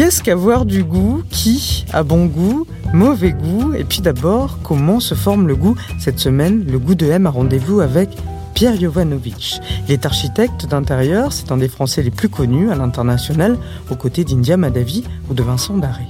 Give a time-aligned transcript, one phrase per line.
[0.00, 3.74] Qu'est-ce qu'avoir du goût Qui a bon goût Mauvais goût?
[3.74, 5.76] Et puis d'abord, comment se forme le goût?
[5.98, 8.08] Cette semaine, le goût de M a rendez-vous avec
[8.54, 9.60] Pierre Jovanovic.
[9.86, 13.58] Il est architecte d'intérieur, c'est un des Français les plus connus à l'international,
[13.90, 16.06] aux côtés d'India Madavi ou de Vincent Daré.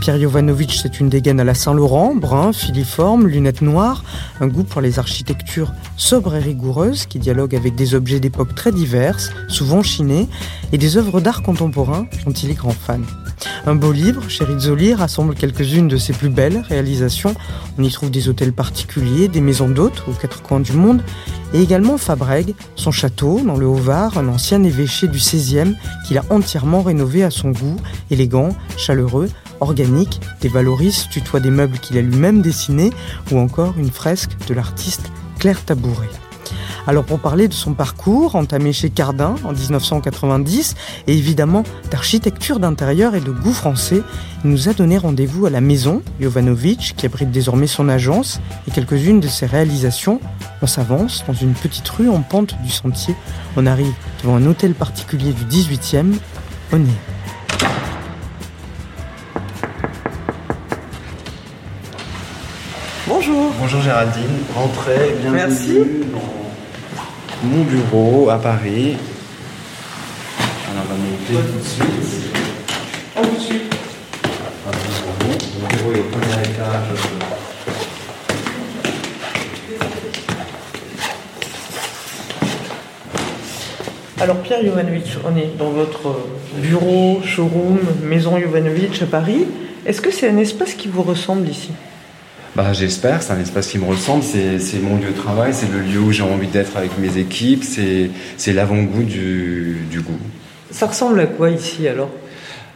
[0.00, 4.04] Pierre Jovanovic, c'est une dégaine à la Saint-Laurent, brun, filiforme, lunettes noires,
[4.40, 8.72] un goût pour les architectures sobres et rigoureuses qui dialoguent avec des objets d'époque très
[8.72, 10.28] diverses, souvent chinés,
[10.72, 13.04] et des œuvres d'art contemporain dont il est grand fan.
[13.66, 17.34] Un beau livre, chez Rizzoli, rassemble quelques-unes de ses plus belles réalisations.
[17.78, 21.02] On y trouve des hôtels particuliers, des maisons d'hôtes aux quatre coins du monde,
[21.52, 25.74] et également Fabrègue, son château dans le Haut-Var, un ancien évêché du XVIe
[26.06, 27.76] qu'il a entièrement rénové à son goût,
[28.10, 29.28] élégant, chaleureux,
[29.60, 32.92] organique, des valoris tutoie des meubles qu'il a lui-même dessinés,
[33.30, 36.08] ou encore une fresque de l'artiste Claire Tabouret.
[36.88, 40.74] Alors pour parler de son parcours, entamé chez Cardin en 1990,
[41.06, 44.00] et évidemment d'architecture d'intérieur et de goût français,
[44.42, 48.70] il nous a donné rendez-vous à la maison Jovanovic, qui abrite désormais son agence et
[48.70, 50.18] quelques-unes de ses réalisations.
[50.62, 53.14] On s'avance dans une petite rue en pente du sentier.
[53.58, 56.14] On arrive devant un hôtel particulier du 18e.
[56.72, 57.17] On est.
[63.28, 63.52] Bonjour.
[63.60, 65.78] Bonjour Géraldine, rentrez, bienvenue Merci.
[66.12, 68.96] dans mon bureau à Paris.
[70.70, 72.32] Alors on va monter tout de suite.
[75.60, 77.00] Mon bureau est au premier étage.
[84.20, 86.18] Alors Pierre Jovanovic, on est dans votre
[86.56, 89.46] bureau, showroom, maison Jovanovic à Paris.
[89.84, 91.72] Est-ce que c'est un espace qui vous ressemble ici?
[92.58, 95.78] Bah, J'espère, c'est un espace qui me ressemble, c'est mon lieu de travail, c'est le
[95.78, 100.18] lieu où j'ai envie d'être avec mes équipes, c'est l'avant-goût du, du goût.
[100.72, 102.10] Ça ressemble à quoi ici alors?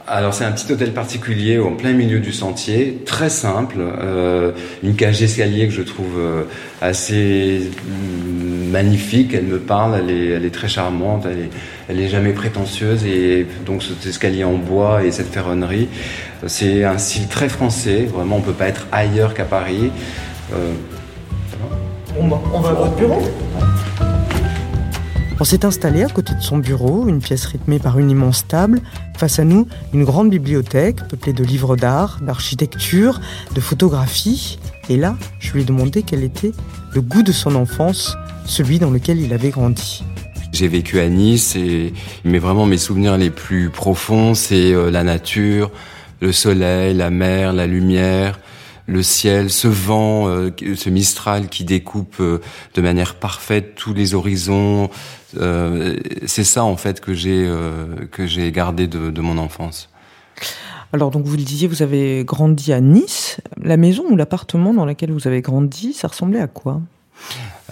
[0.07, 4.53] Alors c'est un petit hôtel particulier en plein milieu du sentier, très simple, euh,
[4.85, 6.43] une cage d'escalier que je trouve euh,
[6.81, 8.42] assez mm,
[8.73, 11.51] magnifique, elle me parle, elle est, elle est très charmante, elle est,
[11.89, 15.89] elle est jamais prétentieuse et donc cet escalier en bois et cette ferronnerie,
[16.47, 19.93] c'est un style très français, vraiment on peut pas être ailleurs qu'à Paris.
[20.55, 20.73] Euh,
[22.21, 23.23] bah, on va à votre bureau.
[25.41, 28.81] On s'est installé à côté de son bureau, une pièce rythmée par une immense table.
[29.17, 33.21] Face à nous, une grande bibliothèque peuplée de livres d'art, d'architecture,
[33.55, 34.59] de photographie.
[34.89, 36.53] Et là, je lui ai demandé quel était
[36.93, 40.05] le goût de son enfance, celui dans lequel il avait grandi.
[40.53, 41.95] J'ai vécu à Nice et
[42.25, 45.71] mais vraiment mes souvenirs les plus profonds, c'est euh, la nature,
[46.21, 48.39] le soleil, la mer, la lumière,
[48.87, 52.41] le ciel, ce vent, euh, ce mistral qui découpe euh,
[52.75, 54.91] de manière parfaite tous les horizons.
[56.27, 57.51] C'est ça en fait que j'ai
[58.11, 59.89] que j'ai gardé de, de mon enfance.
[60.93, 63.41] Alors donc vous le disiez, vous avez grandi à Nice.
[63.63, 66.81] La maison ou l'appartement dans lequel vous avez grandi, ça ressemblait à quoi?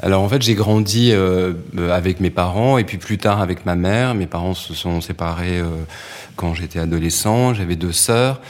[0.03, 1.53] Alors en fait, j'ai grandi euh,
[1.91, 4.15] avec mes parents et puis plus tard avec ma mère.
[4.15, 5.67] Mes parents se sont séparés euh,
[6.37, 7.53] quand j'étais adolescent.
[7.53, 8.41] J'avais deux sœurs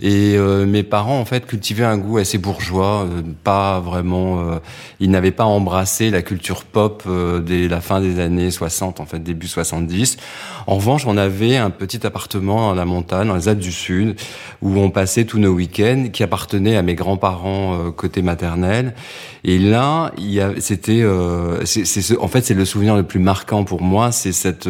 [0.00, 3.06] et euh, mes parents en fait cultivaient un goût assez bourgeois,
[3.42, 4.60] pas vraiment.
[5.00, 7.04] ils n'avaient pas embrassé la culture pop
[7.44, 10.18] dès la fin des années 60, en fait début 70.
[10.66, 14.16] En revanche, on avait un petit appartement à la montagne, dans les Alpes du Sud,
[14.60, 18.94] où on passait tous nos week-ends, qui appartenait à mes grands-parents côté maternel.
[19.44, 20.60] Et là, a,
[21.02, 21.64] euh,
[22.20, 24.68] en fait, c'est le souvenir le plus marquant pour moi, c'est cette,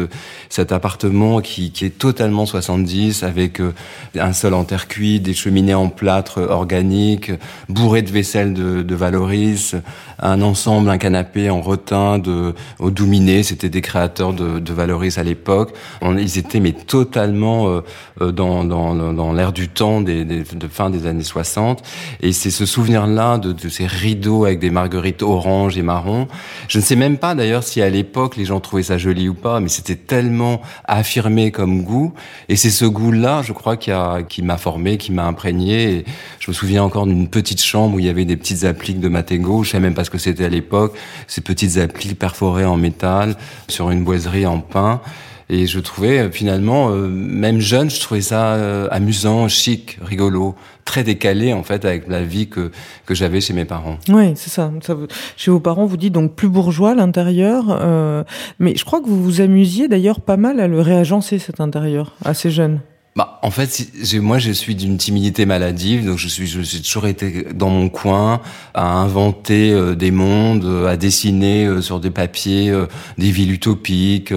[0.49, 3.73] cet appartement qui, est totalement 70, avec euh,
[4.17, 7.31] un sol en terre cuite, des cheminées en plâtre organique,
[7.67, 9.75] bourré de vaisselle de, Valoris,
[10.19, 15.23] un ensemble, un canapé en rotin de au Douminé, c'était des créateurs de, Valoris à
[15.23, 15.73] l'époque.
[16.01, 17.81] Ils étaient mais totalement
[18.21, 21.81] euh, dans, dans, dans l'air du temps de fin des années 60.
[22.21, 26.18] Et c'est ce souvenir-là de, de ces rideaux avec des marguerites orange et marron.
[26.67, 29.33] Je ne sais même pas d'ailleurs si à l'époque les gens trouvaient ça joli ou
[29.33, 32.13] pas, mais c'était tellement affirmé comme goût.
[32.47, 36.05] Et c'est ce goût-là, je crois, qui a, qui m'a formé, qui m'a imprégné.
[36.39, 39.09] Je me souviens encore d'une petite chambre où il y avait des petites appliques de
[39.09, 39.63] Matégo.
[39.63, 40.97] Je sais même pas ce que c'était à l'époque.
[41.27, 43.35] Ces petites appliques perforées en métal
[43.67, 45.01] sur une boiserie en pin.
[45.49, 50.55] Et je trouvais euh, finalement, euh, même jeune, je trouvais ça euh, amusant, chic, rigolo,
[50.85, 52.71] très décalé en fait avec la vie que
[53.05, 53.97] que j'avais chez mes parents.
[54.09, 54.71] Oui, c'est ça.
[54.81, 54.95] ça.
[55.37, 58.23] Chez vos parents, vous dites donc plus bourgeois l'intérieur, euh,
[58.59, 62.15] mais je crois que vous vous amusiez d'ailleurs pas mal à le réagencer cet intérieur
[62.23, 62.79] assez jeune.
[63.15, 67.07] Bah, en fait, moi, je suis d'une timidité maladive, donc je suis, je suis toujours
[67.07, 68.41] été dans mon coin,
[68.75, 72.71] à inventer euh, des mondes, euh, à dessiner euh, sur des papiers
[73.17, 74.33] des villes utopiques,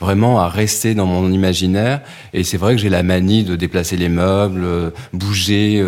[0.00, 2.00] vraiment à rester dans mon imaginaire.
[2.32, 5.84] Et c'est vrai que j'ai la manie de déplacer les meubles, bouger.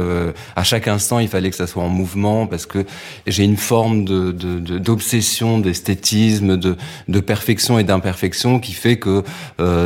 [0.56, 2.84] à chaque instant, il fallait que ça soit en mouvement parce que
[3.26, 9.22] j'ai une forme d'obsession, d'esthétisme, de, perfection et d'imperfection qui fait que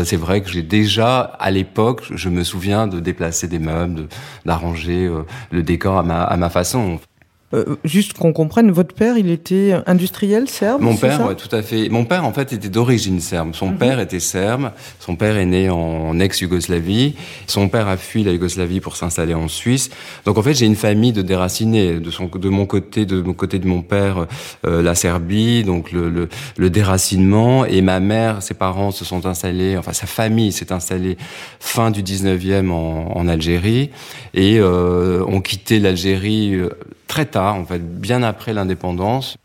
[0.05, 4.09] c'est vrai que j'ai déjà, à l'époque, je souviens de déplacer des meubles,
[4.45, 7.01] d'arranger euh, le décor à ma façon.
[7.55, 11.63] Euh, juste qu'on comprenne, votre père, il était industriel serbe Mon père, ouais, tout à
[11.63, 11.89] fait.
[11.89, 13.55] Mon père, en fait, était d'origine serbe.
[13.55, 13.79] Son mhm.
[13.79, 14.71] père était serbe.
[15.01, 17.15] Son père est né en ex-Yougoslavie.
[17.47, 19.89] Son père a fui la Yougoslavie pour s'installer en Suisse.
[20.27, 22.01] Donc, en fait, j'ai une famille de déracinés.
[22.01, 24.27] De, son, de mon côté, de mon côté de mon père,
[24.67, 26.29] euh, la Serbie, donc le, le,
[26.59, 27.65] le, déracinement.
[27.65, 31.17] Et ma mère, ses parents se sont installés, enfin, sa famille s'est installée
[31.61, 33.91] fin du 19e en, en Algérie
[34.35, 36.69] et euh, ont quitté l'Algérie euh,
[37.09, 39.39] très tard, en fait, bien après l'indépendance.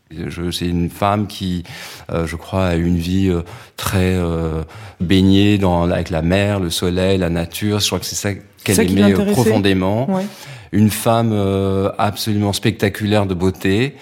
[0.52, 1.64] C'est une femme qui,
[2.12, 3.40] euh, je crois, a eu une vie euh,
[3.76, 4.62] très euh,
[5.00, 7.80] baignée dans, avec la mer, le soleil, la nature.
[7.80, 8.30] Je crois que c'est ça
[8.62, 10.08] qu'elle aimait profondément.
[10.08, 10.26] Ouais.
[10.70, 11.32] Une femme
[11.98, 13.94] absolument spectaculaire de beauté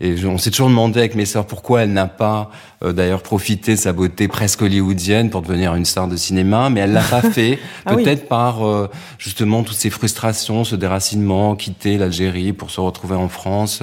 [0.00, 2.50] et on s'est toujours demandé avec mes sœurs pourquoi elle n'a pas
[2.82, 6.80] euh, d'ailleurs profité de sa beauté presque hollywoodienne pour devenir une star de cinéma, mais
[6.80, 8.88] elle l'a pas fait, ah peut-être par euh,
[9.18, 13.82] justement toutes ces frustrations, ce déracinement, quitter l'Algérie pour se retrouver en France.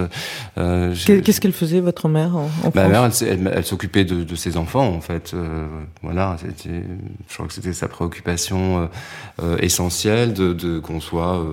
[0.58, 4.36] Euh, Qu'est-ce qu'elle faisait votre mère en, en Ma mère, elle, elle, s'occupait de, de,
[4.36, 5.36] ses enfants en fait.
[6.02, 6.82] voilà, c'était,
[7.30, 8.90] je crois que c'était sa préoccupation
[9.60, 11.44] essentielle de, de qu'on soit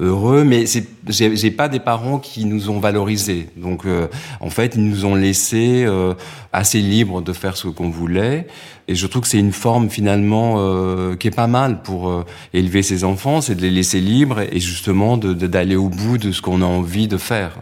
[0.00, 0.64] heureux, mais
[1.08, 3.48] j'ai pas des parents qui nous ont valorisés.
[3.56, 4.08] Donc, euh,
[4.40, 6.14] en fait, ils nous ont laissé euh,
[6.52, 8.46] assez libres de faire ce qu'on voulait.
[8.88, 12.82] Et je trouve que c'est une forme finalement euh, qui est pas mal pour élever
[12.82, 16.60] ses enfants, c'est de les laisser libres et justement d'aller au bout de ce qu'on
[16.60, 17.58] a envie de faire.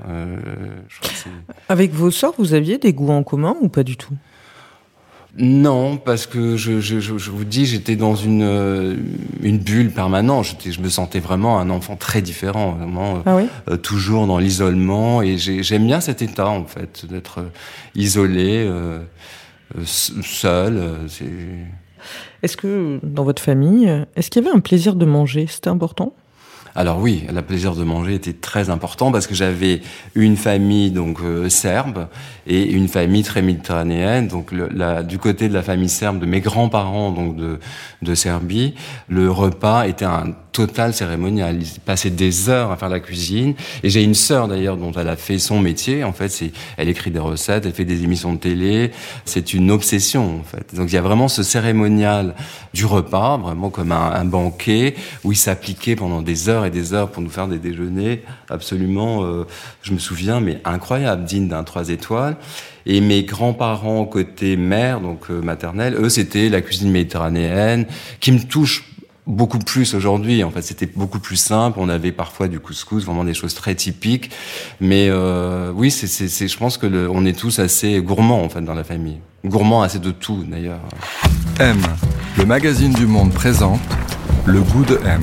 [1.69, 4.15] Avec vos sorts, vous aviez des goûts en commun ou pas du tout?
[5.39, 8.97] Non, parce que je, je, je vous dis, j'étais dans une, euh,
[9.43, 10.57] une bulle permanente.
[10.69, 13.39] Je me sentais vraiment un enfant très différent, vraiment ah
[13.71, 15.23] euh, toujours dans l'isolement.
[15.23, 17.49] Et j'aime bien cet état, en fait, d'être euh,
[17.95, 18.99] isolé, euh,
[19.87, 20.99] seul.
[22.43, 25.47] Est-ce que dans votre famille, est-ce qu'il y avait un plaisir de manger?
[25.49, 26.15] C'était important?
[26.75, 29.83] Alors oui, le plaisir de manger était très important parce que j'avais
[30.15, 32.09] une famille donc euh, serbe
[32.47, 34.29] et une famille très méditerranéenne.
[34.29, 34.55] Donc
[35.07, 37.59] du côté de la famille serbe de mes grands-parents donc de,
[38.01, 38.75] de Serbie,
[39.09, 41.59] le repas était un total cérémonial.
[41.61, 43.55] Il passait des heures à faire la cuisine.
[43.83, 46.05] Et j'ai une sœur d'ailleurs dont elle a fait son métier.
[46.05, 48.91] En fait, c'est, elle écrit des recettes, elle fait des émissions de télé.
[49.25, 50.75] C'est une obsession en fait.
[50.75, 52.35] Donc il y a vraiment ce cérémonial
[52.75, 54.95] du repas, vraiment comme un, un banquet
[55.25, 58.23] où il s'appliquait pendant des heures et des heures pour nous faire des déjeuners
[58.53, 59.47] absolument, euh,
[59.83, 62.37] je me souviens, mais incroyable, digne d'un trois étoiles.
[62.87, 67.87] Et mes grands-parents côté mère, donc euh, maternelle, eux, c'était la cuisine méditerranéenne
[68.21, 68.92] qui me touche
[69.33, 70.45] beaucoup plus aujourd'hui.
[70.45, 71.79] En fait, c'était beaucoup plus simple.
[71.81, 74.31] On avait parfois du couscous, vraiment des choses très typiques.
[74.81, 78.49] Mais euh, oui, c'est, c'est, je pense que le, on est tous assez gourmands en
[78.49, 79.19] fait dans la famille.
[79.45, 80.81] Gourmands assez de tout d'ailleurs.
[81.59, 81.81] M,
[82.39, 83.81] le magazine du Monde présente
[84.47, 85.23] le goût de M.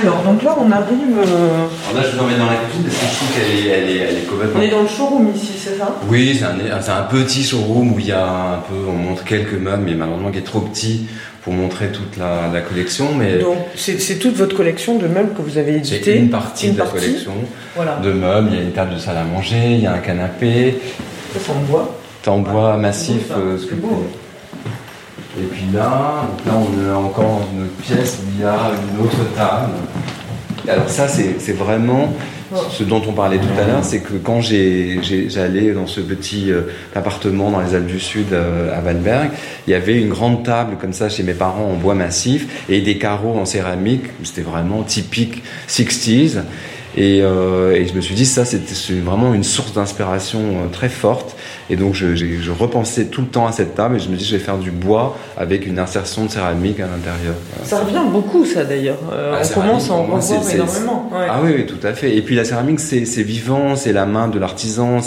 [0.00, 1.18] Alors, donc là, on arrive.
[1.18, 1.66] Euh...
[1.90, 3.90] Alors là, je vous emmène dans la cuisine parce que je trouve qu'elle est, elle
[3.90, 4.60] est, elle est complètement.
[4.60, 5.96] On est dans le showroom ici, c'est ça?
[6.08, 9.24] Oui, c'est un, c'est un petit showroom où il y a un peu, on montre
[9.24, 11.06] quelques meubles, mais malheureusement qui est trop petit
[11.42, 13.14] pour montrer toute la, la collection.
[13.16, 16.00] Mais donc, c'est, c'est toute votre collection de meubles que vous avez édité.
[16.04, 16.94] C'est une partie une de partie.
[16.94, 17.32] la collection
[17.74, 17.96] voilà.
[17.96, 18.48] de meubles.
[18.52, 20.78] Il y a une table de salle à manger, il y a un canapé.
[21.32, 21.98] Ça, c'est en bois.
[22.22, 23.30] C'est en bois massif.
[23.32, 24.04] Euh, beau.
[25.40, 28.72] Et puis là, là, on est encore dans une autre pièce où il y a
[28.72, 29.72] une autre table.
[30.66, 32.12] Alors ça, c'est vraiment
[32.70, 36.62] ce dont on parlait tout à l'heure, c'est que quand j'allais dans ce petit euh,
[36.94, 39.30] appartement dans les Alpes du Sud euh, à Valberg,
[39.66, 42.80] il y avait une grande table comme ça chez mes parents en bois massif et
[42.80, 44.04] des carreaux en céramique.
[44.24, 46.38] C'était vraiment typique 60s.
[46.96, 48.60] Et, euh, et, je me suis dit, ça, c'est
[49.00, 51.36] vraiment une source d'inspiration très forte.
[51.70, 54.24] Et donc, je, je, repensais tout le temps à cette table et je me dis,
[54.24, 57.34] je vais faire du bois avec une insertion de céramique à l'intérieur.
[57.64, 58.98] Ça revient beaucoup, ça d'ailleurs.
[59.12, 61.10] Euh, on commence à en revoir énormément.
[61.14, 62.16] Ah oui, oui, tout à fait.
[62.16, 65.00] Et puis la céramique, c'est vivant, c'est la main de l'artisan,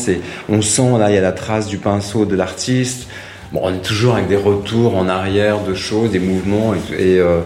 [0.49, 3.07] on sent, là, il y a la trace du pinceau de l'artiste.
[3.51, 7.41] Bon, on est toujours avec des retours en arrière de choses, des mouvements, et, euh,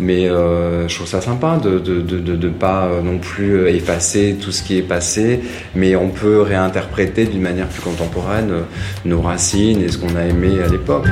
[0.00, 4.36] mais euh, je trouve ça sympa de de, de, de, pas euh, non plus effacer
[4.40, 5.42] tout ce qui est passé,
[5.76, 8.52] mais on peut réinterpréter d'une manière plus contemporaine
[9.04, 11.06] nos racines et ce qu'on a aimé à l'époque.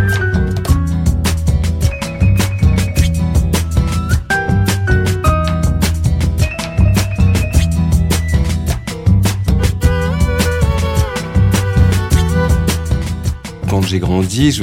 [13.93, 14.59] J'ai grandi,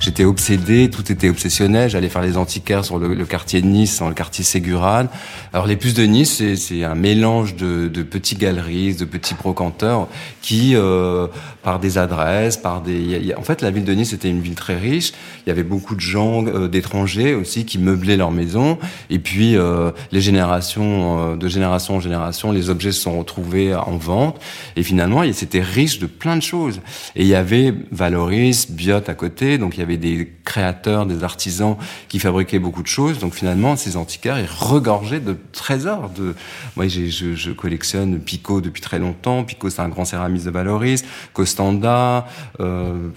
[0.00, 1.88] j'étais obsédé, tout était obsessionnel.
[1.88, 5.08] J'allais faire les antiquaires sur le, quartier de Nice, dans le quartier Ségurane.
[5.54, 10.08] Alors les puces de Nice, c'est, un mélange de, de petits galeries, de petits brocanteurs
[10.42, 11.26] qui, euh,
[11.62, 13.34] par des adresses, par des...
[13.36, 15.12] En fait, la ville de Nice était une ville très riche.
[15.46, 18.78] Il y avait beaucoup de gens, euh, d'étrangers aussi, qui meublaient leurs maisons.
[19.08, 23.96] Et puis, euh, les générations, de génération en génération, les objets se sont retrouvés en
[23.96, 24.38] vente.
[24.76, 26.80] Et finalement, c'était riche de plein de choses.
[27.16, 31.24] Et il y avait Valoris, Biot à côté, donc il y avait des créateurs, des
[31.24, 31.76] artisans
[32.08, 33.18] qui fabriquaient beaucoup de choses.
[33.18, 36.10] Donc finalement, ces antiquaires, ils regorgeaient de trésors.
[36.10, 36.34] De...
[36.76, 39.44] Moi, je, je, collectionne Picot depuis très longtemps.
[39.44, 41.04] Picot, c'est un grand céramiste de Valoris.
[41.32, 42.26] Costanda,
[42.60, 43.08] euh,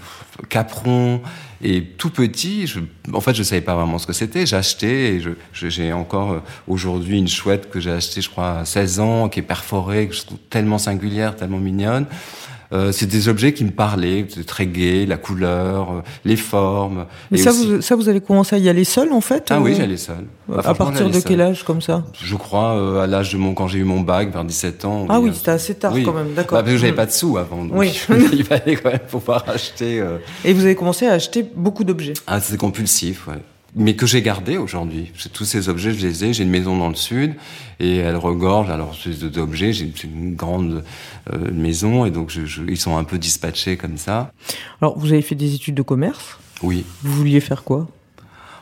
[0.49, 1.21] Capron.
[1.61, 2.79] Et tout petit, je,
[3.11, 4.53] en fait, je savais pas vraiment ce que c'était.
[4.53, 5.21] Acheté et
[5.53, 9.39] j'ai encore euh, aujourd'hui une chouette que j'ai achetée, je crois, à 16 ans, qui
[9.39, 12.05] est perforée, que je trouve tellement singulière, tellement mignonne.
[12.71, 17.05] Euh, c'est des objets qui me parlaient, très gai, la couleur, euh, les formes.
[17.31, 19.73] Mais ça, vous, ça, vous avez commencé à y aller seul, en fait Ah oui,
[19.75, 20.25] j'allais seul.
[20.47, 23.55] Bah, à partir de quel âge, comme ça Je crois euh, à l'âge de mon,
[23.55, 25.07] quand j'ai eu mon bac, vers 17 ans.
[25.09, 26.59] Ah oui, c'était assez tard quand même, d'accord.
[26.59, 26.95] Bah, parce que j'avais mm.
[26.95, 27.99] pas de sous avant, donc oui.
[28.33, 30.03] il fallait quand même pouvoir acheter.
[30.45, 33.41] Et vous avez commencé à acheter beaucoup d'objets Ah, c'était compulsif, ouais
[33.75, 35.11] mais que j'ai gardé aujourd'hui.
[35.33, 36.33] Tous ces objets, je les ai.
[36.33, 37.35] J'ai une maison dans le sud
[37.79, 38.95] et elle regorge alors
[39.33, 39.73] d'objets.
[39.73, 40.83] J'ai une grande
[41.31, 44.31] euh, maison et donc je, ils sont un peu dispatchés comme ça.
[44.81, 46.37] Alors, vous avez fait des études de commerce?
[46.63, 46.85] Oui.
[47.03, 47.87] Vous vouliez faire quoi?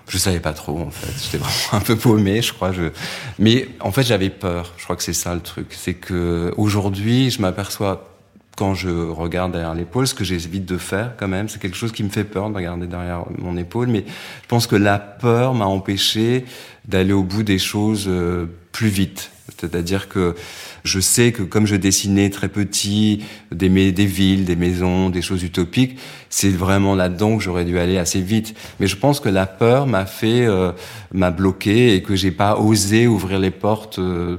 [0.09, 1.11] Je savais pas trop en fait.
[1.21, 2.71] J'étais vraiment un peu paumé, je crois.
[2.71, 2.91] Je...
[3.39, 4.73] Mais en fait, j'avais peur.
[4.77, 5.67] Je crois que c'est ça le truc.
[5.71, 8.16] C'est que aujourd'hui, je m'aperçois
[8.57, 11.91] quand je regarde derrière l'épaule, ce que j'évite de faire quand même, c'est quelque chose
[11.91, 15.53] qui me fait peur de regarder derrière mon épaule, mais je pense que la peur
[15.53, 16.43] m'a empêché
[16.87, 19.29] d'aller au bout des choses euh, plus vite.
[19.59, 20.35] C'est-à-dire que
[20.83, 25.99] je sais que comme je dessinais très petit des, villes, des maisons, des choses utopiques,
[26.31, 28.55] c'est vraiment là-dedans que j'aurais dû aller assez vite.
[28.79, 30.71] Mais je pense que la peur m'a fait, euh,
[31.13, 34.37] m'a bloqué et que j'ai pas osé ouvrir les portes euh,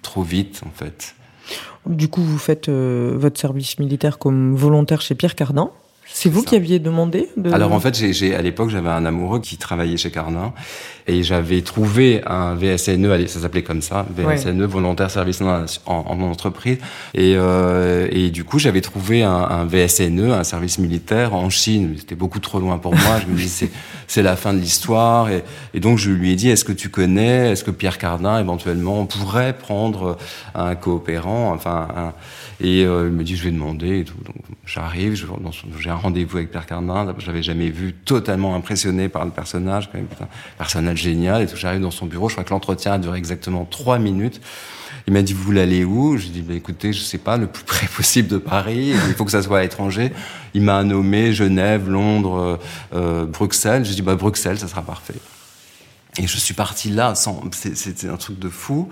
[0.00, 1.14] trop vite en fait.
[1.86, 5.70] Du coup, vous faites euh, votre service militaire comme volontaire chez Pierre Cardin.
[6.12, 7.50] C'est vous qui aviez demandé de...
[7.52, 10.52] Alors en fait, j'ai, à l'époque, j'avais un amoureux qui travaillait chez Cardin
[11.06, 16.78] et j'avais trouvé un VSNE, ça s'appelait comme ça, VSNE, volontaire service en, en, entreprise.
[17.14, 21.94] Et, euh, et du coup, j'avais trouvé un, un, VSNE, un service militaire en Chine.
[21.98, 23.18] C'était beaucoup trop loin pour moi.
[23.20, 23.70] je me dis, c'est,
[24.06, 25.30] c'est la fin de l'histoire.
[25.30, 25.42] Et,
[25.74, 29.06] et, donc, je lui ai dit, est-ce que tu connais, est-ce que Pierre Cardin, éventuellement,
[29.06, 30.16] pourrait prendre
[30.54, 32.12] un coopérant, enfin, un,
[32.62, 34.04] et euh, il me dit, je vais demander.
[34.04, 34.16] Donc,
[34.66, 35.14] j'arrive,
[35.78, 37.14] j'ai un rendez-vous avec Pierre Cardin.
[37.18, 39.98] Je l'avais jamais vu, totalement impressionné par le personnage, quand
[40.58, 41.56] personnage génial et tout.
[41.56, 44.42] J'arrive dans son bureau, je crois que l'entretien a duré exactement trois minutes.
[45.06, 46.18] Il m'a dit, vous voulez aller où?
[46.18, 48.90] Je lui ai dit, bah, écoutez, je sais pas, le plus près possible de Paris.
[49.08, 50.12] Il faut que ça soit à l'étranger.
[50.52, 52.60] Il m'a nommé Genève, Londres,
[52.92, 53.86] euh, Bruxelles.
[53.86, 55.14] J'ai dit, bah, Bruxelles, ça sera parfait.
[56.18, 58.90] Et je suis parti là, sans, c'était un truc de fou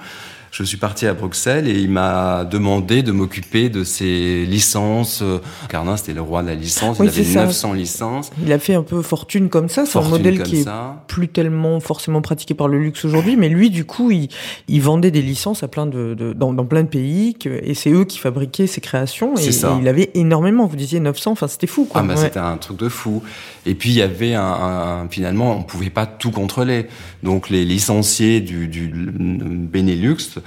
[0.51, 5.23] je suis parti à Bruxelles et il m'a demandé de m'occuper de ses licences.
[5.69, 8.31] Cardin, c'était le roi de la licence, il avait 900 licences.
[8.43, 10.69] Il a fait un peu fortune comme ça, c'est un modèle qui est
[11.07, 14.29] plus tellement forcément pratiqué par le luxe aujourd'hui, mais lui, du coup, il,
[14.69, 17.91] il vendait des licences à plein de, de dans, dans, plein de pays, et c'est
[17.91, 19.49] eux qui fabriquaient ses créations, et,
[19.81, 21.87] il avait énormément, vous disiez 900, enfin c'était fou.
[21.87, 22.01] Quoi.
[22.03, 23.23] Ah, bah, c'était un truc de fou.
[23.67, 26.87] Et puis il y avait un, un, finalement, on pouvait pas tout contrôler.
[27.23, 30.38] Donc les licenciés du, du Benelux,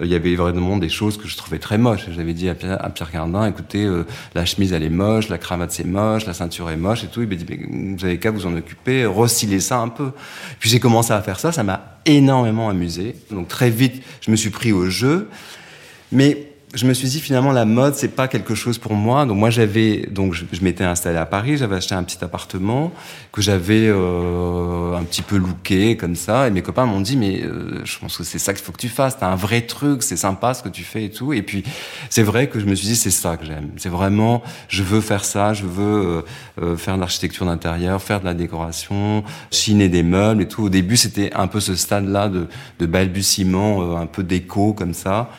[0.00, 2.06] euh, il y avait vraiment des choses que je trouvais très moches.
[2.10, 5.72] J'avais dit à Pierre, à Cardin, écoutez, euh, la chemise elle est moche, la cravate
[5.72, 7.22] c'est moche, la ceinture est moche et tout.
[7.22, 7.46] Il m'a dit,
[7.98, 10.12] vous avez qu'à vous en occuper, recyler ça un peu.
[10.60, 13.16] Puis j'ai commencé à faire ça, ça m'a énormément amusé.
[13.30, 15.28] Donc très vite, je me suis pris au jeu.
[16.10, 19.24] Mais je me suis dit finalement la mode c'est pas quelque chose pour moi.
[19.24, 22.92] Donc moi j'avais donc je, m'étais installé à Paris, j'avais acheté un petit appartement
[23.32, 27.42] que j'avais euh, un petit peu looké comme ça et mes copains m'ont dit mais
[27.42, 30.02] euh, je pense que c'est ça qu'il faut que tu fasses, t'as un vrai truc,
[30.02, 31.32] c'est sympa ce que tu fais et tout.
[31.32, 31.64] Et puis
[32.10, 33.70] c'est vrai que je me suis dit c'est ça que j'aime.
[33.76, 36.24] C'est vraiment je veux faire ça, je veux
[36.60, 40.64] euh, faire de l'architecture d'intérieur, faire de la décoration, chiner des meubles et tout.
[40.64, 42.46] Au début c'était un peu ce stade là de,
[42.78, 45.30] de balbutiement, un peu déco comme ça.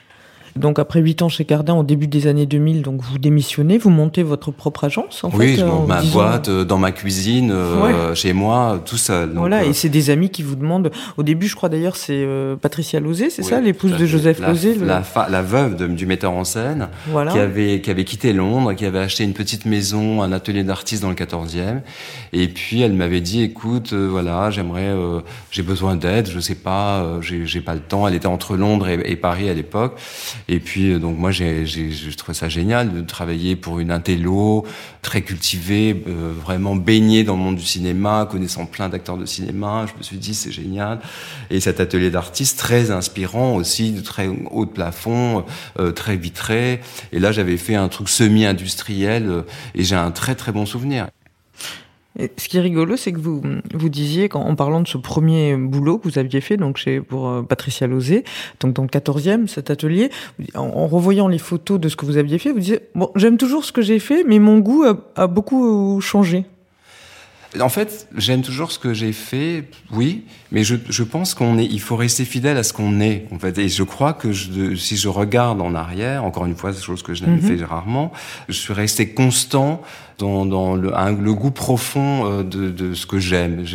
[0.60, 3.90] Donc après 8 ans chez Cardin, au début des années 2000, donc vous démissionnez, vous
[3.90, 8.14] montez votre propre agence en Oui, je monte ma boîte euh, dans ma cuisine, euh,
[8.14, 9.32] chez moi, tout seul.
[9.36, 10.92] voilà, et euh, c'est des amis qui vous demandent.
[11.18, 12.28] Au début, je crois d'ailleurs, c'est
[12.62, 16.90] Patricia Lozé, c'est ça, l'épouse de Joseph Lozé, la, la, veuve du metteur en scène,
[17.32, 21.02] qui avait qui avait quitté Londres, qui avait acheté une petite maison, un atelier d'artiste
[21.02, 21.82] dans le 14e,
[22.34, 24.94] et puis elle m'avait dit, écoute, voilà, j'aimerais,
[25.52, 28.08] j'ai besoin d'aide, je sais pas, j'ai pas le temps.
[28.08, 29.98] Elle était entre Londres et, et Paris à l'époque.
[30.52, 34.66] Et puis, euh, donc moi, j'ai, je trouve ça génial de travailler pour une intello
[35.04, 39.86] très cultivée, euh, vraiment baignée dans le monde du cinéma, connaissant plein d'acteurs de cinéma.
[39.88, 41.02] Je me suis dit, c'est génial.
[41.52, 45.46] Et cet atelier d'artiste très inspirant aussi, de très haut de plafond,
[45.80, 46.82] euh, très vitré.
[47.14, 49.44] Et là, j'avais fait un truc semi-industriel
[49.76, 51.10] et j'ai un très très bon souvenir
[52.18, 53.42] ce qui est rigolo, c'est que vous,
[53.74, 57.30] vous disiez, en parlant de ce premier boulot que vous aviez fait donc chez, pour
[57.30, 58.24] euh, Patricia Lozé,
[58.60, 60.10] donc dans le 14e, cet atelier,
[60.56, 63.64] en, revoyant les photos de ce que vous aviez fait, vous disiez, bon, j'aime toujours
[63.64, 64.86] ce que j'ai fait, mais mon goût
[65.16, 66.46] a, beaucoup changé.
[67.60, 71.66] En fait, j'aime toujours ce que j'ai fait, oui, mais je, je pense qu'on est,
[71.66, 73.58] il faut rester fidèle à ce qu'on est, en fait.
[73.58, 77.02] Et je crois que je, si je regarde en arrière, encore une fois, c'est chose
[77.02, 77.58] que je n'avais mhm.
[77.58, 78.12] fait rarement,
[78.50, 79.82] je suis resté constant
[80.20, 83.66] dans, dans le, le, goût profond euh, de, de ce que j'aime.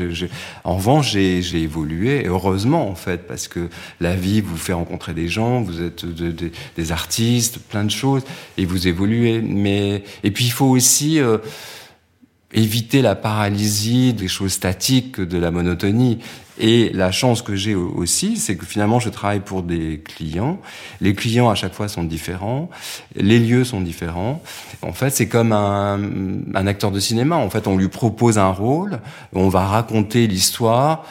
[0.62, 5.14] En revanche, j'ai évolué, et heureusement en fait, parce que la vie vous fait rencontrer
[5.14, 8.22] des gens, vous êtes des artistes, plein de choses,
[8.56, 9.40] et vous évoluez.
[9.40, 11.38] Mais et puis il faut aussi euh,
[12.54, 16.20] éviter la paralysie des choses statiques, de la monotonie.
[16.58, 20.60] Et la chance que j'ai aussi, c'est que finalement, je travaille pour des clients.
[21.00, 22.70] Les clients, à chaque fois, sont différents.
[23.16, 24.40] Les lieux sont différents.
[24.80, 25.98] En fait, c'est comme un,
[26.54, 27.34] un, acteur de cinéma.
[27.34, 29.00] En fait, on lui propose un rôle,
[29.32, 31.04] on va raconter l'histoire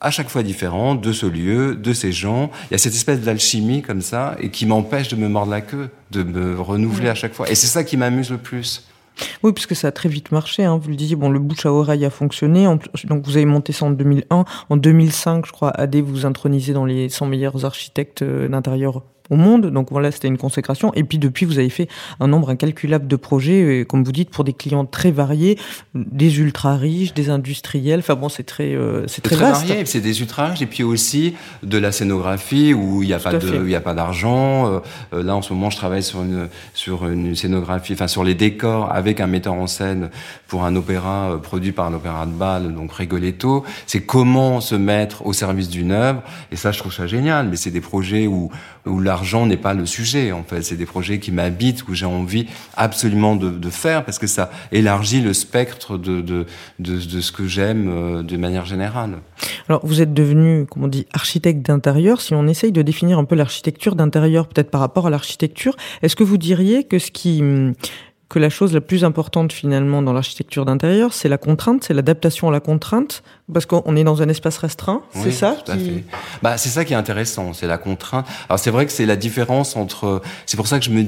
[0.00, 2.50] à chaque fois différente de ce lieu, de ces gens.
[2.70, 5.62] Il y a cette espèce d'alchimie comme ça et qui m'empêche de me mordre la
[5.62, 7.50] queue, de me renouveler à chaque fois.
[7.50, 8.84] Et c'est ça qui m'amuse le plus.
[9.42, 10.64] Oui, puisque ça a très vite marché.
[10.64, 10.78] Hein.
[10.78, 12.64] Vous le disiez, bon, le bouche à oreille a fonctionné.
[13.04, 14.44] Donc vous avez monté ça en 2001.
[14.68, 19.36] En 2005, je crois, AD vous intronisez dans les 100 meilleurs architectes euh, d'intérieur au
[19.36, 19.66] monde.
[19.66, 20.92] Donc voilà, c'était une consécration.
[20.94, 21.88] Et puis depuis, vous avez fait
[22.20, 25.58] un nombre incalculable de projets, euh, comme vous dites, pour des clients très variés,
[25.94, 28.00] des ultra riches, des industriels.
[28.00, 29.66] Enfin bon, c'est très, euh, c'est très, vaste.
[29.66, 29.86] varié.
[29.86, 33.34] C'est des ultra riches et puis aussi de la scénographie où il n'y a, pas
[33.34, 34.80] de, il a pas d'argent.
[35.12, 38.34] Euh, là, en ce moment, je travaille sur une sur une scénographie, enfin sur les
[38.34, 40.10] décors avec un metteur en scène
[40.48, 43.64] pour un opéra produit par l'opéra de Bâle, donc Rigoletto.
[43.86, 46.22] C'est comment se mettre au service d'une œuvre.
[46.52, 47.48] Et ça, je trouve ça génial.
[47.48, 48.50] Mais c'est des projets où
[48.86, 50.32] où l'argent n'est pas le sujet.
[50.32, 54.18] En fait, c'est des projets qui m'habitent, où j'ai envie absolument de, de, faire, parce
[54.18, 56.46] que ça élargit le spectre de, de,
[56.78, 59.18] de, de ce que j'aime euh, de manière générale.
[59.68, 62.20] Alors, vous êtes devenu, comme on dit, architecte d'intérieur.
[62.20, 66.16] Si on essaye de définir un peu l'architecture d'intérieur, peut-être par rapport à l'architecture, est-ce
[66.16, 67.42] que vous diriez que ce qui
[68.28, 72.48] que la chose la plus importante finalement dans l'architecture d'intérieur, c'est la contrainte, c'est l'adaptation
[72.48, 76.04] à la contrainte, parce qu'on est dans un espace restreint, c'est ça tout à fait.
[76.42, 78.26] Bah, c'est ça qui est intéressant, c'est la contrainte.
[78.48, 81.04] Alors c'est vrai que c'est la différence entre, c'est pour ça que je me,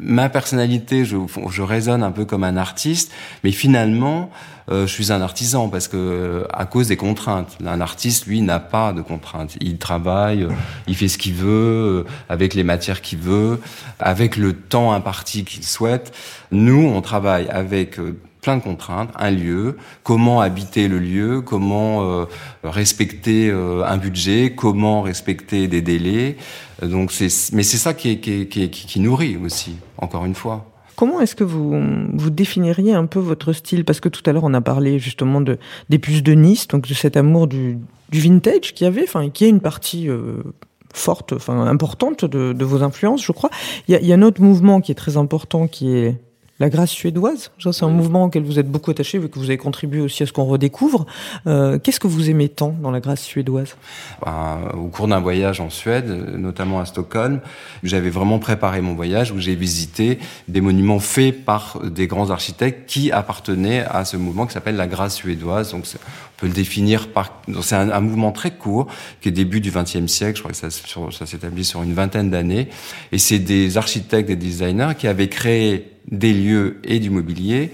[0.00, 1.16] ma personnalité, je,
[1.50, 3.12] je raisonne un peu comme un artiste,
[3.44, 4.30] mais finalement,
[4.70, 7.56] euh, je suis un artisan parce que à cause des contraintes.
[7.64, 9.56] Un artiste, lui, n'a pas de contraintes.
[9.60, 10.50] Il travaille, euh,
[10.86, 13.60] il fait ce qu'il veut, euh, avec les matières qu'il veut,
[13.98, 16.12] avec le temps imparti qu'il souhaite.
[16.50, 17.98] Nous, on travaille avec
[18.48, 22.26] plein de contraintes, un lieu, comment habiter le lieu, comment
[22.64, 26.36] respecter un budget, comment respecter des délais.
[26.82, 30.64] Donc c'est, mais c'est ça qui, nourrit aussi, encore une fois.
[30.96, 31.78] Comment est-ce que vous,
[32.14, 33.84] vous définiriez un peu votre style?
[33.84, 35.58] Parce que tout à l'heure, on a parlé justement de,
[35.90, 37.78] des puces de Nice, donc de cet amour du,
[38.10, 40.42] vintage qu'il y avait, enfin, qui est une partie euh,
[40.94, 43.50] forte, enfin, importante de, vos influences, je crois.
[43.88, 46.16] Il y a un autre mouvement qui est très important, qui est
[46.60, 47.50] la grâce suédoise.
[47.58, 50.26] c'est un mouvement auquel vous êtes beaucoup attaché, vu que vous avez contribué aussi à
[50.26, 51.06] ce qu'on redécouvre.
[51.46, 53.76] Euh, qu'est-ce que vous aimez tant dans la grâce suédoise?
[54.24, 57.40] Ben, Au cours d'un voyage en Suède, notamment à Stockholm,
[57.84, 60.18] j'avais vraiment préparé mon voyage où j'ai visité
[60.48, 64.88] des monuments faits par des grands architectes qui appartenaient à ce mouvement qui s'appelle la
[64.88, 65.70] grâce suédoise.
[65.70, 67.40] Donc, on peut le définir par.
[67.62, 68.88] C'est un, mouvement très court
[69.20, 70.36] qui est début du XXe siècle.
[70.36, 72.68] Je crois que ça, ça s'établit sur une vingtaine d'années.
[73.12, 77.72] Et c'est des architectes, des designers qui avaient créé des lieux et du mobilier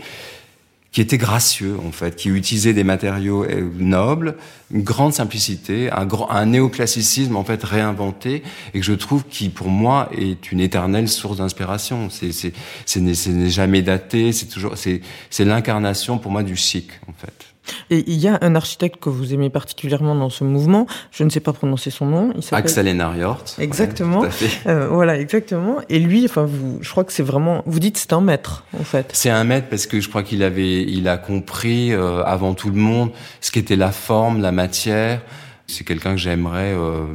[0.95, 3.45] qui étaient gracieux en fait, qui utilisaient des matériaux
[3.79, 4.37] nobles,
[4.71, 8.45] une grande simplicité, un, un néoclassicisme en fait réinventé
[8.75, 12.11] et que je trouve qui pour moi est une éternelle source d'inspiration.
[12.11, 12.53] C'est c'est
[12.87, 17.54] ce n'est jamais daté, c'est toujours c'est c'est l'incarnation pour moi du chic en fait.
[17.91, 21.31] Et il y a un architecte que vous aimez particulièrement dans ce mouvement, je ne
[21.31, 22.33] sais pas prononcer son nom.
[22.37, 23.45] Il Axel Enariort.
[23.59, 24.25] Exactement.
[24.67, 25.79] euh, voilà, exactement.
[25.89, 28.85] Et lui, enfin, vous, je crois que c'est vraiment, vous dites c'est un maître, en
[28.85, 29.11] fait.
[29.13, 32.71] C'est un maître parce que je crois qu'il avait, il a compris euh, avant tout
[32.71, 35.21] le monde ce qu'était la forme, la matière.
[35.67, 37.07] C'est quelqu'un que j'aimerais, euh,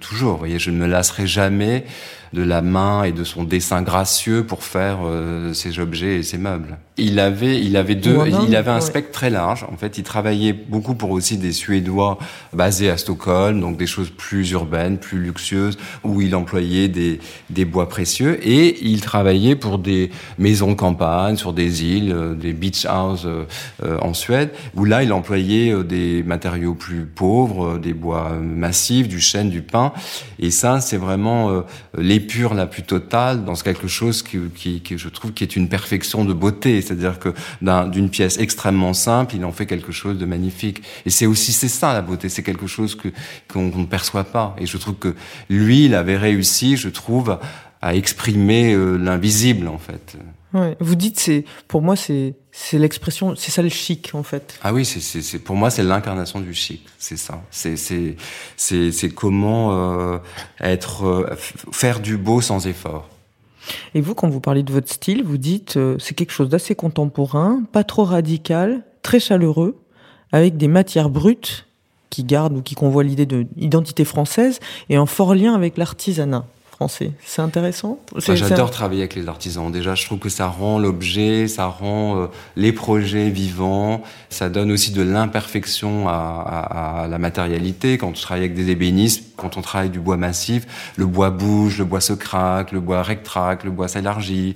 [0.00, 0.32] toujours.
[0.32, 1.84] Vous voyez, je ne me lasserai jamais
[2.32, 6.38] de la main et de son dessin gracieux pour faire euh, ses objets et ses
[6.38, 6.78] meubles.
[6.96, 9.64] Il avait, il avait deux, il avait un spectre très large.
[9.70, 12.18] En fait, il travaillait beaucoup pour aussi des Suédois
[12.52, 17.64] basés à Stockholm, donc des choses plus urbaines, plus luxueuses, où il employait des, des
[17.64, 18.40] bois précieux.
[18.42, 23.26] Et il travaillait pour des maisons de campagne sur des îles, euh, des beach houses
[23.26, 29.20] euh, en Suède, où là, il employait des matériaux plus pauvres, des bois massifs, du
[29.20, 29.92] chêne, du pin.
[30.40, 31.62] Et ça, c'est vraiment
[31.96, 35.56] les pure la plus totale dans quelque chose qui, qui, qui, je trouve qui est
[35.56, 36.80] une perfection de beauté.
[36.80, 37.34] C'est-à-dire que
[37.90, 40.82] d'une pièce extrêmement simple, il en fait quelque chose de magnifique.
[41.06, 43.08] Et c'est aussi c'est ça la beauté, c'est quelque chose que
[43.52, 44.54] qu'on ne perçoit pas.
[44.58, 45.14] Et je trouve que
[45.48, 47.38] lui, il avait réussi, je trouve,
[47.80, 50.16] à exprimer euh, l'invisible en fait.
[50.54, 50.76] Ouais.
[50.80, 54.58] Vous dites c'est pour moi c'est c'est l'expression c'est ça le chic en fait.
[54.62, 58.16] Ah oui c'est c'est pour moi c'est l'incarnation du chic c'est ça c'est c'est
[58.56, 60.18] c'est c'est comment euh,
[60.60, 61.36] être euh,
[61.70, 63.08] faire du beau sans effort.
[63.94, 66.74] Et vous quand vous parlez de votre style vous dites euh, c'est quelque chose d'assez
[66.74, 69.76] contemporain pas trop radical très chaleureux
[70.32, 71.66] avec des matières brutes
[72.08, 76.46] qui gardent ou qui convoient l'idée de identité française et en fort lien avec l'artisanat.
[77.24, 77.98] C'est intéressant.
[78.16, 79.70] J'adore travailler avec les artisans.
[79.72, 84.70] Déjà, je trouve que ça rend l'objet, ça rend euh, les projets vivants, ça donne
[84.70, 87.98] aussi de l'imperfection à, à, la matérialité.
[87.98, 91.78] Quand on travaille avec des ébénistes, quand on travaille du bois massif, le bois bouge,
[91.78, 94.54] le bois se craque, le bois rectraque, le bois s'élargit.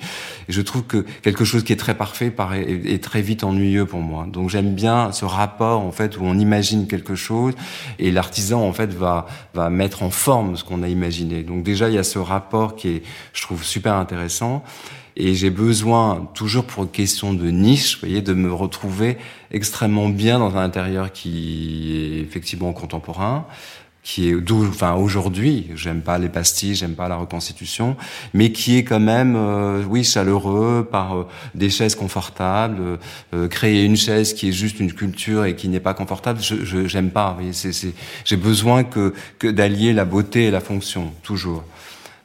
[0.49, 4.01] Je trouve que quelque chose qui est très parfait paraît, est, très vite ennuyeux pour
[4.01, 4.27] moi.
[4.31, 7.55] Donc j'aime bien ce rapport en fait où on imagine quelque chose
[7.99, 11.43] et l'artisan en fait va va mettre en forme ce qu'on a imaginé.
[11.43, 14.63] Donc déjà il y a ce rapport qui est, je trouve, super intéressant.
[15.17, 19.19] Et j'ai besoin, toujours pour question de niche, voyez, de me retrouver
[19.51, 23.45] extrêmement bien dans un intérieur qui est effectivement contemporain,
[24.03, 27.97] qui est d'où, enfin aujourd'hui, j'aime pas les pastilles, j'aime pas la reconstitution,
[28.35, 32.99] mais qui est quand même, euh, oui, chaleureux par euh, des chaises confortables.
[33.35, 36.87] Euh, créer une chaise qui est juste une culture et qui n'est pas confortable, je,
[36.89, 37.39] j'aime pas.
[38.25, 41.63] J'ai besoin que d'allier la beauté et la fonction toujours.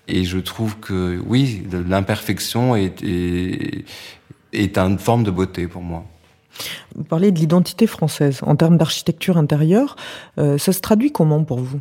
[0.07, 3.85] Et je trouve que oui, l'imperfection est, est,
[4.53, 6.05] est une forme de beauté pour moi.
[6.95, 8.39] Vous parlez de l'identité française.
[8.41, 9.95] En termes d'architecture intérieure,
[10.39, 11.79] euh, ça se traduit comment pour vous?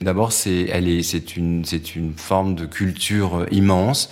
[0.00, 4.10] D'abord, c'est elle est c'est une c'est une forme de culture immense.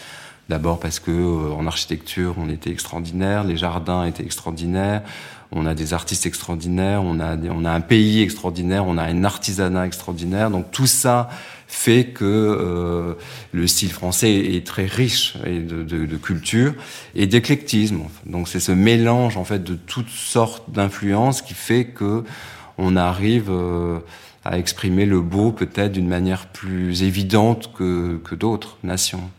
[0.48, 5.02] D'abord parce que euh, en architecture, on était extraordinaire, les jardins étaient extraordinaires,
[5.50, 9.24] on a des artistes extraordinaires, on a on a un pays extraordinaire, on a un
[9.24, 10.50] artisanat extraordinaire.
[10.50, 11.28] Donc tout ça
[11.66, 13.14] fait que euh,
[13.52, 16.74] le style français est très riche de, de, de culture
[17.14, 18.02] et d'éclectisme.
[18.24, 22.24] Donc c'est ce mélange en fait de toutes sortes d'influences qui fait que
[22.78, 23.98] on arrive euh,
[24.44, 29.30] à exprimer le beau peut-être d'une manière plus évidente que, que d'autres nations.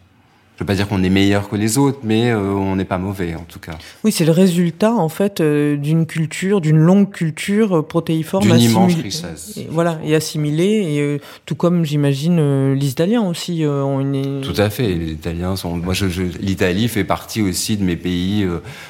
[0.57, 2.97] Je veux pas dire qu'on est meilleur que les autres, mais euh, on n'est pas
[2.97, 3.77] mauvais en tout cas.
[4.03, 8.59] Oui, c'est le résultat en fait euh, d'une culture, d'une longue culture euh, protéiforme, d'une
[8.59, 9.55] immense richesse.
[9.57, 14.41] Et, voilà, et assimilée, et tout comme j'imagine les Italiens aussi ont une.
[14.41, 15.77] Tout à fait, les Italiens sont.
[15.77, 16.23] Moi, je, je...
[16.23, 18.43] l'Italie fait partie aussi de mes pays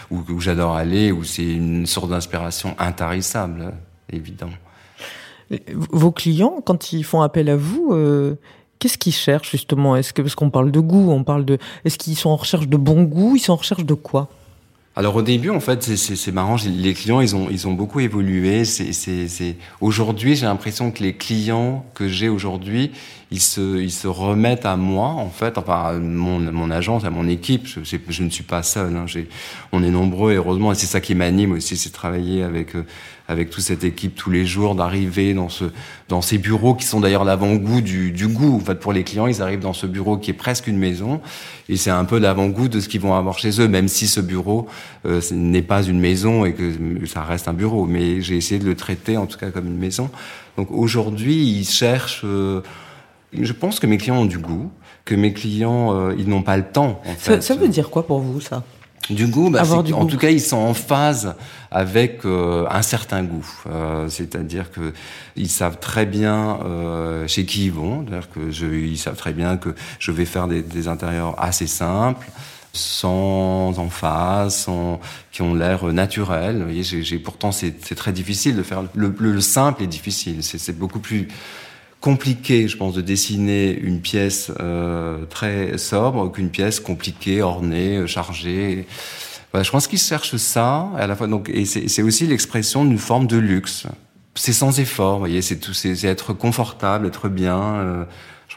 [0.10, 3.74] où, où j'adore aller, où c'est une sorte d'inspiration intarissable,
[4.10, 4.52] évident.
[5.74, 7.94] Vos clients, quand ils font appel à vous,
[8.80, 9.96] Qu'est-ce qu'ils cherchent justement?
[9.96, 12.78] Est-ce parce qu'on parle de goût, on parle de est-ce qu'ils sont en recherche de
[12.78, 13.36] bon goût?
[13.36, 14.30] Ils sont en recherche de quoi?
[14.98, 16.56] Alors au début, en fait, c'est marrant.
[16.66, 17.36] Les clients, ils
[17.68, 18.64] ont, beaucoup évolué.
[19.80, 22.92] Aujourd'hui, j'ai l'impression que les clients que j'ai aujourd'hui,
[23.30, 27.28] ils se, ils se remettent à moi, en fait, enfin, mon, mon agence, à mon
[27.28, 27.68] équipe.
[27.68, 28.96] Je, je ne suis pas seul.
[28.96, 29.06] Hein.
[29.74, 32.86] On est nombreux, heureusement, et c'est ça qui m'anime aussi, c'est travailler avec, euh,
[33.28, 35.66] avec toute cette équipe tous les jours, d'arriver dans ce,
[36.08, 38.56] dans ces bureaux qui sont d'ailleurs l'avant-goût du, du goût.
[38.56, 41.20] En fait, pour les clients, ils arrivent dans ce bureau qui est presque une maison,
[41.68, 44.22] et c'est un peu l'avant-goût de ce qu'ils vont avoir chez eux, même si ce
[44.22, 44.68] bureau
[45.06, 47.86] euh, n'est pas une maison et que ça reste un bureau.
[47.86, 50.10] Mais j'ai essayé de le traiter, en tout cas, comme une maison.
[50.56, 52.22] Donc aujourd'hui, ils cherchent.
[52.24, 52.62] Euh,
[53.34, 54.72] je pense que mes clients ont du goût,
[55.06, 57.02] que mes clients, euh, ils n'ont pas le temps.
[57.06, 57.42] En fait.
[57.42, 58.64] ça, veut dire quoi pour vous, ça?
[59.10, 61.36] Du goût, bah, en tout cas, ils sont en phase
[61.72, 63.48] avec euh, un certain goût.
[63.70, 64.94] Euh, C'est-à-dire que
[65.38, 68.04] ils savent très bien euh, chez qui ils vont.
[68.06, 71.68] C'est-à-dire que je, ils savent très bien que je vais faire des, des intérieurs assez
[71.68, 72.28] simples,
[72.74, 75.00] sans emphase, sans
[75.32, 76.58] qui ont l'air naturels.
[76.58, 80.44] Vous voyez, j'ai pourtant c'est très difficile de faire le, le, le simple est difficile.
[80.44, 81.30] C'est beaucoup plus
[82.02, 88.08] compliqué, je pense, de dessiner une pièce euh, très sobre qu'une pièce compliquée, ornée, euh,
[88.08, 88.86] chargée.
[89.52, 91.28] Voilà, je pense qu'ils cherchent ça à la fois.
[91.28, 93.88] Donc, et c'est aussi l'expression d'une forme de luxe.
[94.36, 97.60] C'est sans effort, vous voyez, c'est tout, c'est être confortable, être bien.
[97.60, 98.06] Euh,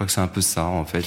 [0.00, 1.04] crois que c'est un peu ça, en fait.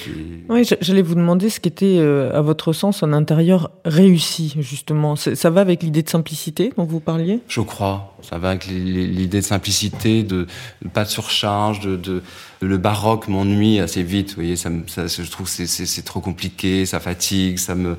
[0.49, 5.15] Oui, j'allais vous demander ce qu'était, euh, à votre sens, un intérieur réussi, justement.
[5.15, 7.39] Ça va avec l'idée de simplicité dont vous parliez?
[7.47, 8.15] Je crois.
[8.21, 10.45] Ça va avec l'idée de simplicité, de,
[10.93, 12.21] pas de surcharge, de, de
[12.61, 14.29] le baroque m'ennuie assez vite.
[14.29, 17.97] Vous voyez, ça, ça, je trouve que c'est trop compliqué, ça fatigue, ça me,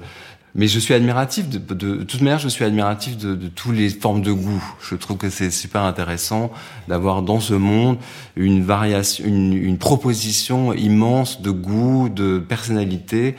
[0.54, 3.74] mais je suis admiratif de, de, de toute manière, je suis admiratif de, de toutes
[3.74, 4.62] les formes de goût.
[4.88, 6.52] Je trouve que c'est super intéressant
[6.86, 7.98] d'avoir dans ce monde
[8.36, 13.34] une variation, une, une proposition immense de goût, de personnalité.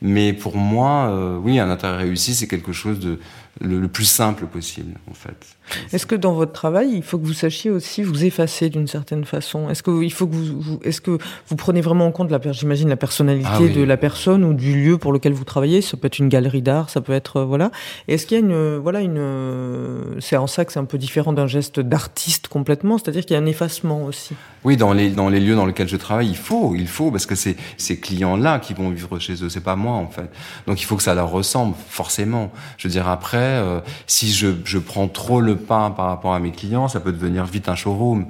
[0.00, 3.18] Mais pour moi, euh, oui, un intérêt réussi, c'est quelque chose de,
[3.60, 5.56] le, plus simple possible, en fait.
[5.92, 9.24] Est-ce que dans votre travail, il faut que vous sachiez aussi vous effacer d'une certaine
[9.24, 9.68] façon?
[9.68, 11.18] Est-ce que il faut que vous, est-ce que
[11.48, 14.80] vous prenez vraiment en compte la, j'imagine, la personnalité ah de la personne ou du
[14.82, 15.82] lieu pour lequel vous travaillez?
[15.82, 17.70] Ça peut être une galerie d'art, ça peut être euh, voilà.
[18.06, 21.32] Est-ce qu'il y a une, voilà, une, c'est en ça que c'est un peu différent
[21.32, 24.34] d'un geste d'artiste complètement, c'est-à-dire qu'il y a un effacement aussi?
[24.64, 27.26] Oui, dans les dans les lieux dans lesquels je travaille, il faut, il faut, parce
[27.26, 30.30] que c'est ces clients-là qui vont vivre chez eux, c'est pas moi en fait.
[30.66, 32.52] Donc il faut que ça leur ressemble forcément.
[32.76, 36.52] Je veux dire après euh, si je, prends trop le pas par rapport à mes
[36.52, 38.26] clients, ça peut devenir vite un showroom.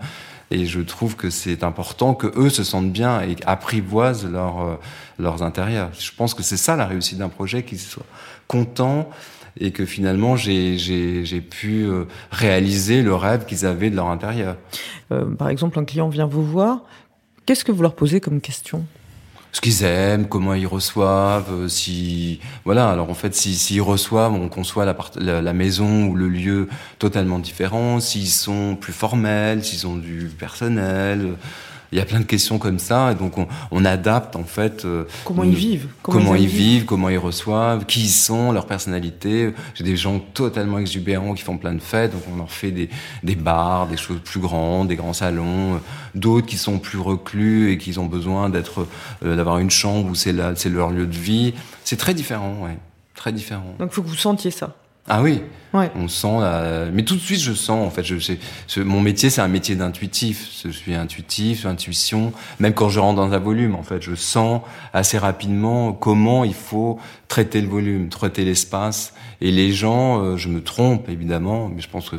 [0.51, 4.75] Et je trouve que c'est important que eux se sentent bien et apprivoisent leur, euh,
[5.19, 5.91] leurs intérieurs.
[5.99, 8.07] Je pense que c'est ça la réussite d'un projet, qu'ils soient
[8.47, 9.11] contents
[9.61, 14.57] et que finalement j'ai pu euh, réaliser le rêve qu'ils avaient de leur intérieur.
[15.39, 16.85] par exemple, un client vient vous voir,
[17.45, 18.85] qu'est-ce que vous leur posez comme question?
[19.59, 22.91] Ce qu'ils aiment, comment ils reçoivent, euh, si voilà.
[22.91, 26.69] Alors en fait, s'ils si, reçoivent, on conçoit la, la, maison ou le lieu
[27.01, 27.99] totalement différent.
[27.99, 31.35] S'ils sont plus formels, s'ils ont du personnel,
[31.93, 34.85] il y a plein de questions comme ça, et donc on, on adapte en fait.
[34.85, 39.53] Euh, comment ils vivent Comment, ils, vivent, comment ils reçoivent, qui ils sont, leur personnalité.
[39.75, 42.91] J'ai des gens totalement exubérants qui font plein de fêtes, donc on leur fait des,
[43.23, 45.75] des bars, des choses plus grandes, des grands salons.
[45.75, 45.79] Euh,
[46.15, 48.87] d'autres qui sont plus reclus et qui ont besoin d'être,
[49.25, 51.55] euh, d'avoir une chambre où c'est leur lieu de vie.
[51.85, 52.79] C'est très différent, ouais,
[53.15, 53.75] très différent.
[53.79, 54.75] Donc il faut que vous sentiez ça.
[55.09, 55.43] Ah oui.
[55.75, 55.91] Ouais.
[55.97, 56.29] On sent,
[56.95, 58.03] mais tout de suite je sens en fait.
[58.03, 60.49] Je, je, mon métier c'est un métier d'intuitif.
[60.65, 62.33] Je suis intuitif, intuition.
[62.59, 64.63] Même quand je rentre dans un volume, en fait, je sens
[64.95, 69.13] assez rapidement comment il faut traiter le volume, traiter l'espace.
[69.43, 72.17] Et les gens, euh, je me trompe évidemment, mais je pense que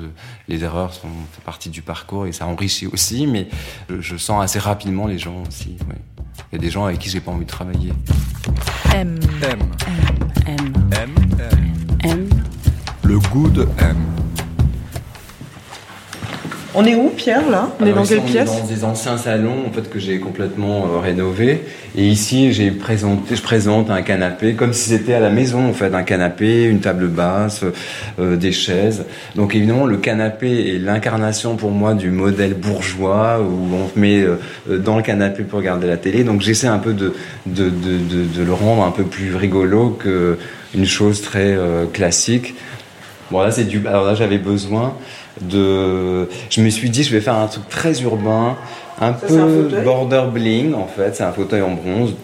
[0.47, 3.25] les erreurs sont fait partie du parcours et ça enrichit aussi.
[3.25, 3.47] Mais
[3.89, 5.75] je, je sens assez rapidement les gens aussi.
[5.89, 5.97] Ouais.
[6.51, 7.91] Il y a des gens avec qui j'ai pas envie de travailler.
[8.93, 9.19] M.
[9.41, 9.59] M.
[9.87, 10.09] M.
[10.45, 10.73] M.
[10.91, 11.15] M.
[11.39, 11.78] M.
[13.09, 13.95] Le goût de M.
[16.75, 17.67] On est où, Pierre, là?
[17.81, 18.45] On est dans quelle pièce?
[18.45, 21.63] Dans des anciens salons, en fait, que j'ai complètement euh, rénové.
[21.97, 25.73] Et ici, j'ai présenté, je présente un canapé, comme si c'était à la maison, en
[25.73, 27.63] fait, un canapé, une table basse,
[28.19, 29.05] euh, des chaises.
[29.33, 34.21] Donc, évidemment, le canapé est l'incarnation pour moi du modèle bourgeois où on se met
[34.21, 36.23] euh, dans le canapé pour regarder la télé.
[36.23, 37.15] Donc, j'essaie un peu de,
[37.47, 40.37] de, de, de, de le rendre un peu plus rigolo que
[40.75, 41.57] une chose très
[41.93, 42.53] classique.
[43.31, 43.85] Bon là c'est du.
[43.87, 44.95] Alors là j'avais besoin
[45.41, 46.29] de.
[46.49, 48.57] Je me suis dit je vais faire un truc très urbain
[48.99, 51.15] un peu border bling en fait.
[51.15, 52.15] C'est un fauteuil en bronze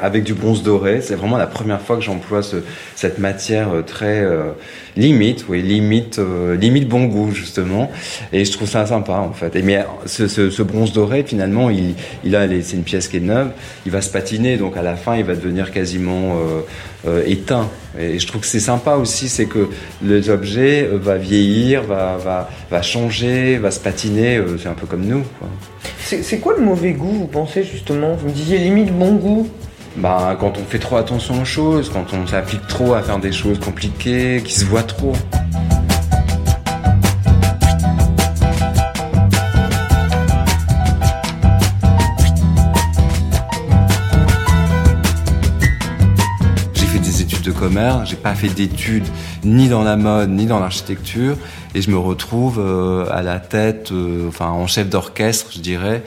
[0.00, 1.00] avec du bronze doré.
[1.00, 2.40] C'est vraiment la première fois que j'emploie
[2.94, 4.52] cette matière euh, très euh,
[4.96, 7.90] limite, oui, limite, euh, limite bon goût justement.
[8.32, 9.56] Et je trouve ça sympa en fait.
[9.56, 13.50] Et mais ce, bronze doré, finalement, il, il a, c'est une pièce qui est neuve.
[13.86, 16.36] Il va se patiner, donc à la fin, il va devenir quasiment
[17.26, 17.68] éteint.
[17.98, 19.68] Et je trouve que c'est sympa aussi, c'est que
[20.02, 24.40] l'objet va vieillir, va, va, va changer, va se patiner.
[24.60, 25.24] c'est un peu comme nous.
[26.04, 28.14] C'est quoi le mauvais goût, vous pensez justement?
[28.14, 29.48] Vous me disiez limite bon goût
[29.96, 33.30] bah, quand on fait trop attention aux choses, quand on s'applique trop à faire des
[33.30, 35.12] choses compliquées, qui se voient trop.
[47.64, 49.06] Commerce, j'ai pas fait d'études
[49.42, 51.38] ni dans la mode ni dans l'architecture,
[51.74, 56.02] et je me retrouve euh, à la tête, euh, enfin en chef d'orchestre, je dirais,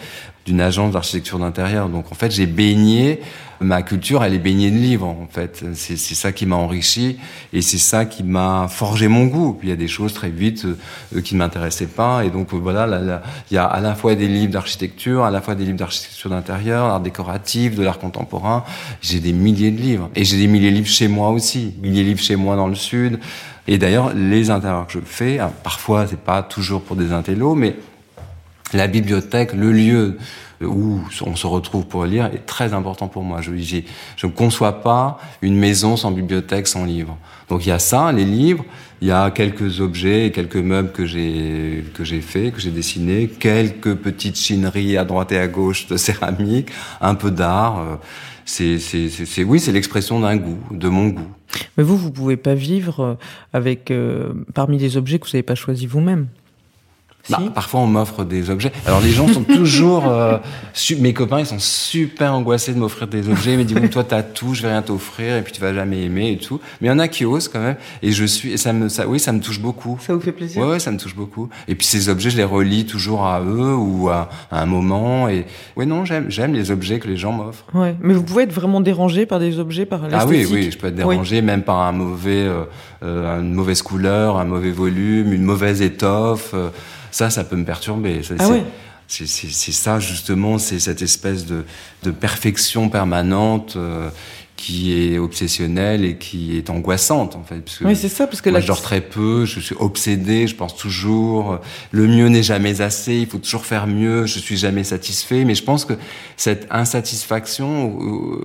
[0.47, 1.89] d'une agence d'architecture d'intérieur.
[1.89, 3.19] Donc en fait, j'ai baigné
[3.59, 5.65] ma culture, elle est baignée de livres en fait.
[5.73, 7.17] C'est ça qui m'a enrichi
[7.51, 9.53] et c'est ça qui m'a forgé mon goût.
[9.53, 12.53] Puis il y a des choses très vite euh, qui ne m'intéressaient pas et donc
[12.53, 15.77] voilà, il y a à la fois des livres d'architecture, à la fois des livres
[15.77, 18.63] d'architecture d'intérieur, l'art décoratif, de l'art contemporain.
[19.01, 22.03] J'ai des milliers de livres et j'ai des milliers de livres chez moi aussi, milliers
[22.03, 23.19] de livres chez moi dans le sud.
[23.67, 27.75] Et d'ailleurs, les intérieurs que je fais, parfois c'est pas toujours pour des intellos, mais
[28.73, 30.17] la bibliothèque, le lieu
[30.61, 33.41] où on se retrouve pour lire est très important pour moi.
[33.41, 37.17] Je, ne conçois pas une maison sans bibliothèque, sans livre.
[37.49, 38.65] Donc il y a ça, les livres,
[39.01, 42.71] il y a quelques objets et quelques meubles que j'ai que j'ai fait, que j'ai
[42.71, 46.69] dessiné, quelques petites chineries à droite et à gauche de céramique,
[47.01, 47.79] un peu d'art.
[47.79, 47.95] Euh,
[48.45, 51.27] c'est c'est oui, c'est l'expression d'un goût, de mon goût.
[51.77, 53.15] Mais vous, vous pouvez pas vivre euh,
[53.53, 56.27] avec euh, parmi les objets que vous n'avez pas choisis vous-même.
[57.29, 58.71] Bah, parfois, on m'offre des objets.
[58.85, 60.07] Alors, les gens sont toujours.
[60.07, 60.37] Euh,
[60.99, 63.53] mes copains, ils sont super angoissés de m'offrir des objets.
[63.53, 66.03] Ils me disent Toi, t'as tout, je vais rien t'offrir, et puis tu vas jamais
[66.03, 66.59] aimer et tout.
[66.81, 67.77] Mais il y en a qui osent quand même.
[68.01, 68.53] Et je suis.
[68.53, 69.97] Et ça me, ça, oui, ça me touche beaucoup.
[70.01, 70.61] Ça vous fait plaisir?
[70.61, 71.49] Ouais, ouais, ça me touche beaucoup.
[71.67, 75.29] Et puis, ces objets, je les relis toujours à eux ou à, un moment.
[75.29, 77.65] Et oui, non, j'aime, j'aime les objets que les gens m'offrent.
[77.73, 77.95] Ouais.
[78.01, 80.87] Mais vous pouvez être vraiment dérangé par des objets, par Ah oui, oui, je peux
[80.87, 82.63] être dérangé même par un mauvais, euh,
[83.03, 86.53] euh, une mauvaise couleur, un mauvais volume, une mauvaise étoffe.
[87.11, 88.21] Ça, ça peut me perturber.
[88.39, 88.49] Ah
[89.07, 91.63] c'est ça justement, c'est cette espèce de,
[92.11, 94.09] perfection permanente euh,
[94.57, 97.79] qui est obsessionnelle et qui est angoissante en fait.
[97.81, 100.75] oui, c'est ça, parce que moi, je dors très peu, je suis obsédé, je pense
[100.75, 101.59] toujours,
[101.91, 105.45] le mieux n'est jamais assez, il faut toujours faire mieux, je suis jamais satisfait.
[105.45, 105.93] Mais je pense que
[106.35, 108.43] cette insatisfaction euh,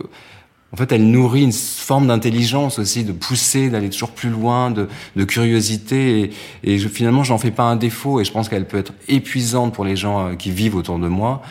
[0.72, 4.88] en fait, elle nourrit une forme d'intelligence aussi, de pousser, d'aller toujours plus loin, de,
[5.16, 6.20] de curiosité.
[6.64, 8.20] Et, et je, finalement, j'en fais pas un défaut.
[8.20, 11.08] Et je pense qu'elle peut être épuisante pour les gens euh, qui vivent autour de
[11.08, 11.42] moi.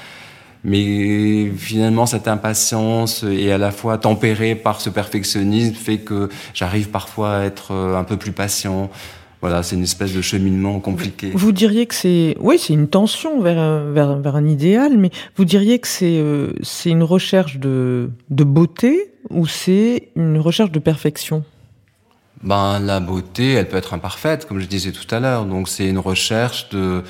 [0.64, 6.90] Mais finalement, cette impatience et à la fois tempérée par ce perfectionnisme fait que j'arrive
[6.90, 8.90] parfois à être euh, un peu plus patient,
[9.42, 11.32] voilà, c'est une espèce de cheminement compliqué.
[11.34, 15.46] Vous diriez que c'est, oui, c'est une tension vers, vers, vers, un idéal, mais vous
[15.46, 20.80] diriez que c'est, euh, c'est une recherche de, de beauté ou c'est une recherche de
[20.80, 21.44] perfection?
[22.44, 25.46] Ben, la beauté, elle peut être imparfaite, comme je disais tout à l'heure.
[25.46, 27.04] Donc, c'est une recherche de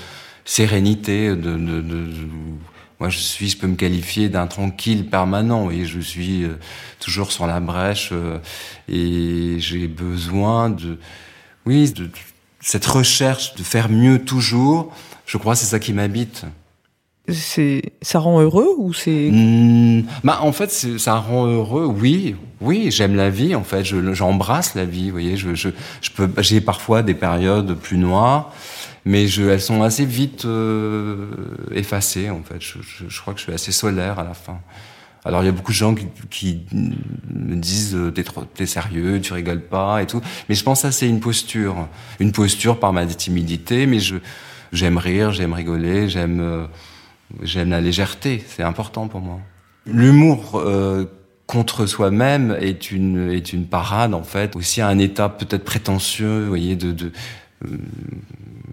[0.45, 2.07] sérénité, de, de, de,
[3.01, 5.71] moi, je suis, je peux me qualifier d'un tranquille permanent.
[5.71, 6.57] Et je suis euh,
[6.99, 8.37] toujours sur la brèche euh,
[8.87, 10.97] et j'ai besoin de
[11.65, 12.09] oui, de,
[12.59, 14.93] cette recherche de faire mieux toujours,
[15.25, 16.45] je crois c'est ça qui m'habite.
[17.29, 22.35] C'est, ça rend heureux ou c'est mmh, bah en fait ça rend heureux oui.
[22.61, 23.83] Oui j'aime la vie en fait.
[23.83, 25.37] J'embrasse la vie vous voyez.
[25.37, 25.69] Je, je,
[26.01, 28.51] je peux j'ai parfois des périodes plus noires
[29.05, 31.27] mais je, elles sont assez vite euh,
[31.73, 32.59] effacées en fait.
[32.59, 34.59] Je, je, crois que je suis assez solaire à la fin
[35.23, 35.95] alors il y a beaucoup de gens
[36.29, 36.61] qui,
[37.29, 40.21] me disent euh, t'es sérieux, tu rigoles pas et tout.
[40.49, 41.87] Mais je pense ça c'est une posture,
[42.19, 43.85] une posture par ma timidité.
[43.85, 44.15] Mais je
[44.71, 46.65] j'aime rire, j'aime rigoler, j'aime euh,
[47.43, 48.43] j'aime la légèreté.
[48.47, 49.39] C'est important pour moi.
[49.85, 51.05] L'humour euh,
[51.45, 54.55] contre soi-même est une est une parade en fait.
[54.55, 57.11] Aussi un état peut-être prétentieux, vous voyez, de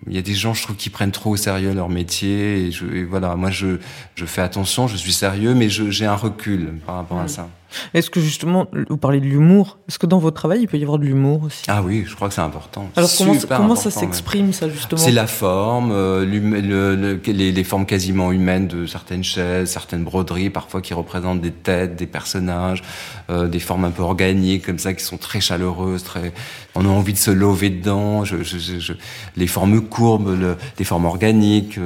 [0.09, 2.67] il y a des gens, je trouve, qui prennent trop au sérieux leur métier.
[2.67, 3.79] Et, je, voilà, moi, je,
[4.15, 7.49] je fais attention, je suis sérieux, mais j'ai un recul par rapport à ça.
[7.95, 10.83] Est-ce que justement, vous parlez de l'humour, est-ce que dans votre travail, il peut y
[10.83, 11.65] avoir de l'humour aussi?
[11.69, 12.89] Ah oui, je crois que c'est important.
[12.97, 15.01] Alors comment, comment ça s'exprime ça justement?
[15.01, 20.51] C'est la forme, euh, le, les, les, formes quasiment humaines de certaines chaises, certaines broderies,
[20.51, 22.83] parfois qui représentent des têtes, des personnages,
[23.31, 26.33] euh, des formes un peu organiques comme ça, qui sont très chaleureuses, très.
[26.75, 28.25] On a envie de se lever dedans.
[28.25, 28.93] Je, je, je,
[29.37, 31.79] les formes courbes, le, des formes organiques.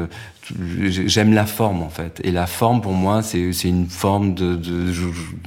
[0.88, 2.20] J'aime la forme en fait.
[2.24, 4.92] Et la forme pour moi, c'est une forme de, de,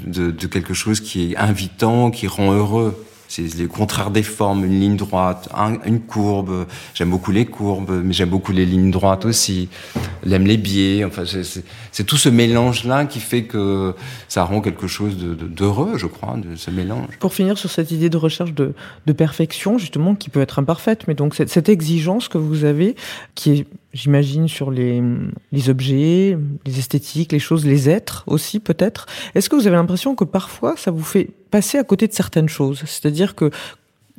[0.06, 3.06] de, de, quelque chose qui est invitant, qui rend heureux.
[3.28, 5.50] C'est le contraire des formes, une ligne droite,
[5.86, 6.68] une courbe.
[6.94, 9.68] J'aime beaucoup les courbes, mais j'aime beaucoup les lignes droites aussi.
[10.26, 11.04] J'aime les biais.
[11.04, 11.24] Enfin,
[11.92, 13.96] c'est tout ce mélange-là qui fait que
[14.30, 17.18] ça rend quelque chose d'heureux, je crois, de ce mélange.
[17.20, 18.74] Pour finir sur cette idée de recherche de,
[19.06, 22.96] de perfection, justement, qui peut être imparfaite, mais donc cette, cette exigence que vous avez,
[23.34, 25.02] qui est j'imagine, sur les,
[25.70, 29.08] objets, les esthétiques, les choses, les êtres aussi peut-être.
[29.34, 32.50] Est-ce que vous avez l'impression que parfois ça vous fait passer à côté de certaines
[32.50, 32.84] choses?
[32.86, 33.50] C'est-à-dire que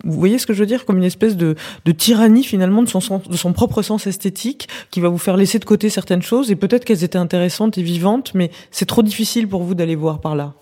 [0.05, 0.85] vous voyez ce que je veux dire?
[0.85, 5.09] Comme une espèce de, de tyrannie finalement de son, de propre sens esthétique qui va
[5.09, 8.51] vous faire laisser de côté certaines choses et peut-être qu'elles étaient intéressantes et vivantes, mais
[8.71, 10.55] c'est trop difficile pour vous d'aller voir par là.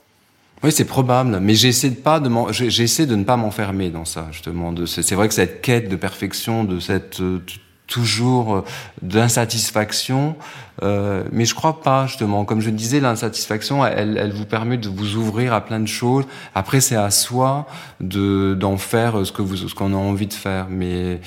[0.63, 4.75] Oui, c'est probable, mais j'essaie de de de ne pas m'enfermer dans ça justement.
[4.87, 7.43] C'est vrai que cette quête de perfection, de cette euh,
[7.87, 8.65] toujours euh,
[9.03, 10.37] d'insatisfaction,
[10.83, 12.45] euh, mais je crois pas justement.
[12.45, 16.25] Comme je disais, l'insatisfaction, elle, elle vous permet de vous ouvrir à plein de choses.
[16.55, 17.67] Après, c'est à soi
[18.01, 20.69] de d'en faire ce que vous, ce qu'on a envie de faire.
[20.71, 21.21] Mais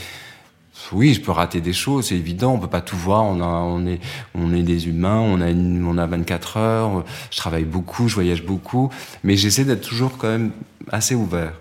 [0.91, 2.53] oui, je peux rater des choses, c'est évident.
[2.53, 3.24] On peut pas tout voir.
[3.24, 3.99] On a, on est,
[4.36, 5.20] on est des humains.
[5.20, 7.03] On a, on a 24 heures.
[7.32, 8.89] Je travaille beaucoup, je voyage beaucoup,
[9.24, 10.51] mais j'essaie d'être toujours quand même
[10.91, 11.53] assez ouvert.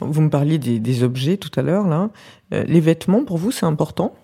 [0.00, 2.10] Vous me parliez des, objets tout à l'heure là.
[2.52, 4.14] Euh, les vêtements pour vous, c'est important?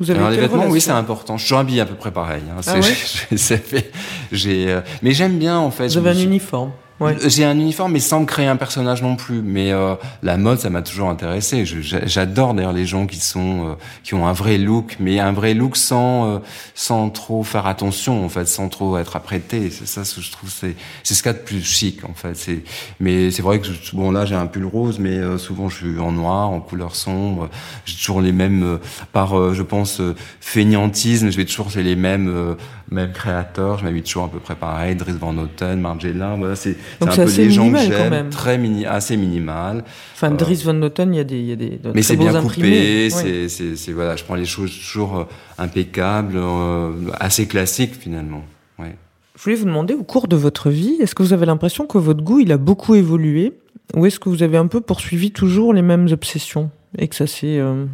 [0.00, 1.36] Vous avez Alors les vêtements, oui, c'est important.
[1.36, 2.42] Je suis habillé à peu près pareil.
[2.50, 2.60] Hein.
[2.66, 2.94] Ah ouais
[4.32, 5.88] j'ai, euh, mais j'aime bien en fait.
[5.88, 6.72] Vous avez un uniforme.
[7.00, 7.16] Ouais.
[7.26, 9.40] J'ai un uniforme, mais sans créer un personnage non plus.
[9.40, 11.64] Mais euh, la mode, ça m'a toujours intéressé.
[11.64, 13.74] J'adore d'ailleurs les gens qui sont, euh,
[14.04, 16.38] qui ont un vrai look, mais un vrai look sans, euh,
[16.74, 19.70] sans trop faire attention en fait, sans trop être apprêté.
[19.70, 22.04] C'est ça, ce que je trouve, c'est, c'est ce qu'il y a de plus chic
[22.04, 22.36] en fait.
[22.36, 22.62] C'est,
[23.00, 25.98] mais c'est vrai que bon là, j'ai un pull rose, mais euh, souvent je suis
[25.98, 27.48] en noir, en couleur sombre.
[27.86, 28.78] J'ai toujours les mêmes,
[29.12, 30.02] par, je pense,
[30.40, 31.30] fainéantisme.
[31.30, 32.56] Je vais toujours chez les mêmes,
[32.90, 33.78] mêmes créateurs.
[33.78, 34.96] Je m'habite toujours à peu près pareil.
[34.96, 36.34] Dries Van Noten, Margiela.
[36.36, 38.30] Voilà, c'est donc c'est assez minimal quand même.
[38.30, 39.84] Très mini, assez minimal.
[40.14, 42.40] Enfin, Dries Van Noten, il y a des, il y a des Mais c'est bien
[42.40, 43.10] coupé.
[43.10, 45.24] C'est, c'est, voilà, je prends les choses toujours euh,
[45.58, 48.44] impeccables, euh, assez classiques finalement.
[48.78, 48.94] Ouais.
[49.36, 51.98] Je voulais vous demander, au cours de votre vie, est-ce que vous avez l'impression que
[51.98, 53.54] votre goût, il a beaucoup évolué,
[53.94, 56.70] ou est-ce que vous avez un peu poursuivi toujours les mêmes obsessions?
[56.98, 57.86] Et que ça s'est euh...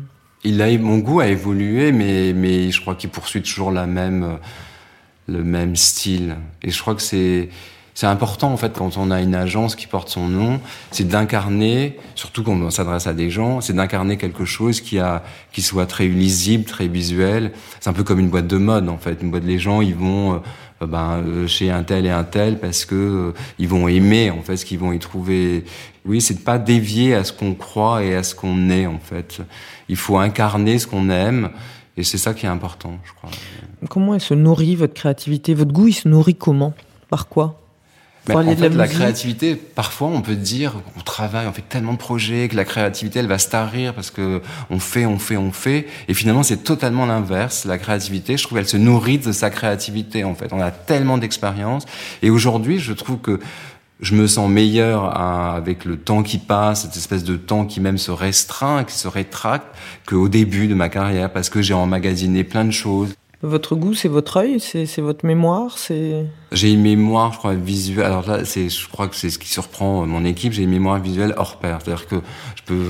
[0.44, 4.38] Il a, mon goût a évolué, mais mais je crois qu'il poursuit toujours la même,
[5.27, 6.37] le même style.
[6.62, 7.49] Et je crois que c'est
[7.97, 10.61] c'est important en fait quand on a une agence qui porte son nom,
[10.91, 15.22] c'est d'incarner, surtout quand on s'adresse à des gens, c'est d'incarner quelque chose qui a,
[15.51, 17.53] qui soit très lisible, très visuel.
[17.81, 19.22] C'est un peu comme une boîte de mode en fait.
[19.22, 20.43] Une boîte, les gens ils vont
[20.83, 24.31] euh, ben, euh, chez un tel et un tel parce que euh, ils vont aimer
[24.31, 25.64] en fait ce qu'ils vont y trouver.
[26.05, 28.99] Oui, c'est de pas dévier à ce qu'on croit et à ce qu'on est en
[28.99, 29.39] fait.
[29.89, 31.49] Il faut incarner ce qu'on aime.
[31.97, 33.30] Et c'est ça qui est important, je crois.
[33.88, 35.55] Comment elle se nourrit, votre créativité?
[35.55, 36.74] Votre goût, il se nourrit comment?
[37.09, 37.61] Par quoi?
[38.28, 41.99] Mais en fait, la, créativité, parfois, on peut dire, on travaille, on fait tellement de
[41.99, 45.53] projets que la créativité, elle va se tarir parce que on fait, on fait, on
[45.53, 45.86] fait.
[46.09, 47.64] Et finalement, c'est totalement l'inverse.
[47.66, 50.53] La créativité, je trouve, elle se nourrit de sa créativité, en fait.
[50.53, 51.84] On a tellement d'expérience.
[52.22, 53.38] Et aujourd'hui, je trouve que
[54.01, 57.99] je me sens meilleur avec le temps qui passe, cette espèce de temps qui même
[57.99, 59.66] se restreint, qui se rétracte,
[60.07, 63.14] qu'au début de ma carrière, parce que j'ai emmagasiné plein de choses.
[63.47, 66.24] Votre goût, c'est votre œil, c'est votre mémoire, c'est.
[66.51, 68.07] J'ai une mémoire, je crois, visuelle.
[68.07, 70.53] Alors là, c'est, je crois que c'est ce qui surprend mon équipe.
[70.53, 71.78] J'ai une mémoire visuelle hors pair.
[71.80, 72.16] C'est-à-dire que
[72.57, 72.82] je peux,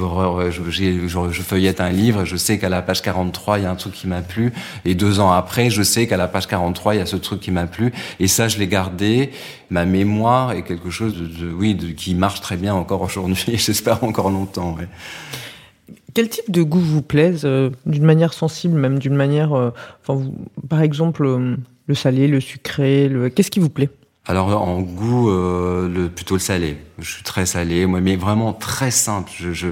[0.51, 3.71] je, je, je, feuillette un livre, je sais qu'à la page 43, il y a
[3.71, 4.55] un truc qui m'a plu,
[4.87, 7.41] et deux ans après, je sais qu'à la page 43, il y a ce truc
[7.41, 9.33] qui m'a plu, et ça, je l'ai gardé.
[9.69, 14.03] Ma mémoire est quelque chose de, oui, de, qui marche très bien encore aujourd'hui, j'espère
[14.05, 14.75] encore longtemps.
[14.79, 14.89] Ouais.
[16.17, 19.71] Quel type de goût vous plaise, euh, d'une manière sensible, même d'une manière, euh,
[20.67, 21.57] par exemple, euh,
[21.89, 23.91] le salé, le sucré, qu'est-ce qui vous plaît?
[24.25, 25.31] Alors en goût,
[26.15, 26.79] plutôt le salé.
[26.99, 29.31] Je suis très salé, moi, mais vraiment très simple.
[29.39, 29.69] Je,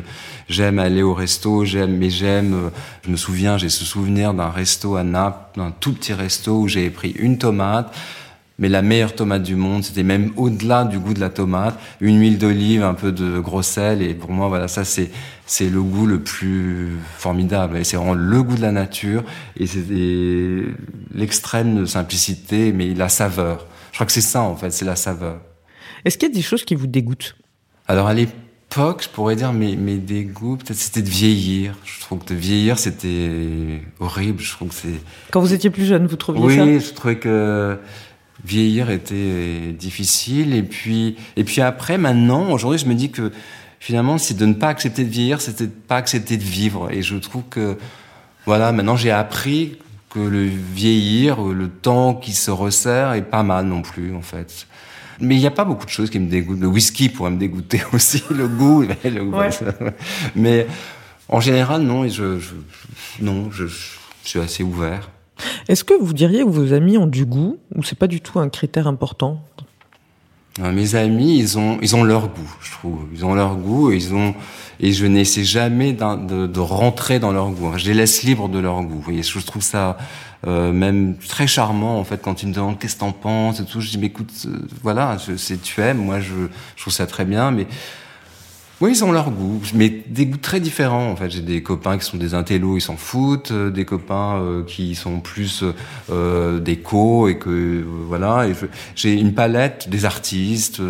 [0.51, 2.71] j'aime aller au resto, j'aime, mais j'aime.
[3.07, 6.69] je me souviens, j'ai ce souvenir d'un resto à Naples, d'un tout petit resto où
[6.69, 7.91] j'ai pris une tomate,
[8.59, 9.83] mais la meilleure tomate du monde.
[9.85, 11.79] C'était même au-delà du goût de la tomate.
[12.01, 14.03] Une huile d'olive, un peu de gros sel.
[14.03, 15.11] Et pour moi, voilà, ça, c'est,
[15.47, 17.77] c'est le goût le plus formidable.
[17.79, 19.25] Et c'est vraiment le goût de la nature.
[19.57, 19.85] Et c'est
[21.15, 23.67] l'extrême simplicité, mais la saveur.
[23.91, 25.41] Je crois que c'est ça, en fait, c'est la saveur.
[26.05, 27.37] Est-ce qu'il y a des choses qui vous dégoûtent?
[27.87, 31.75] Alors, à l'époque, je pourrais dire mes, mes dégoûts, peut-être c'était de vieillir.
[31.85, 34.41] Je trouve que de vieillir, c'était horrible.
[34.41, 35.01] Je trouve que c'est...
[35.31, 36.65] Quand vous étiez plus jeune, vous trouviez oui, ça?
[36.65, 37.79] Oui, je trouvais que
[38.45, 40.55] vieillir était difficile.
[40.55, 43.33] Et puis, et puis après, maintenant, aujourd'hui, je me dis que
[43.81, 46.91] finalement, c'est de ne pas accepter de vieillir, c'était de pas accepter de vivre.
[46.91, 47.77] Et je trouve que,
[48.47, 49.79] voilà, maintenant j'ai appris
[50.11, 54.67] que le vieillir, le temps qui se resserre est pas mal non plus en fait.
[55.21, 56.61] Mais il n'y a pas beaucoup de choses qui me dégoûtent.
[56.61, 58.83] Le whisky pourrait me dégoûter aussi, le goût.
[59.05, 59.93] Le
[60.35, 60.67] Mais
[61.29, 62.07] en général, non.
[62.09, 62.55] je, je
[63.21, 65.11] non, je, je, suis assez ouvert.
[65.69, 68.39] Est-ce que vous diriez que vos amis ont du goût ou c'est pas du tout
[68.39, 69.41] un critère important?
[70.61, 73.07] Euh, Mes amis, ils ont, ils ont leur goût, je trouve.
[73.13, 74.35] Ils ont leur goût et ils ont
[74.81, 77.73] et je n'essaie jamais de, rentrer dans leur goût.
[77.77, 79.01] Je les laisse libres de leur goût.
[79.01, 79.97] Voyez, je trouve ça
[80.47, 83.65] euh, même très charmant en fait quand ils me demandent qu'est-ce que t'en penses et
[83.65, 83.81] tout.
[83.81, 86.35] Je dis mais écoute, euh, voilà, c'est tu aimes, moi je,
[86.77, 87.67] je trouve ça très bien, mais
[88.85, 91.11] oui, ils ont leur goût, mais des goûts très différents.
[91.11, 94.37] En fait, j'ai des copains qui sont des intellos, ils s'en foutent, euh, des copains
[94.37, 95.65] euh, qui sont plus
[96.11, 98.47] euh, déco et que voilà.
[98.95, 100.83] J'ai une palette des artistes,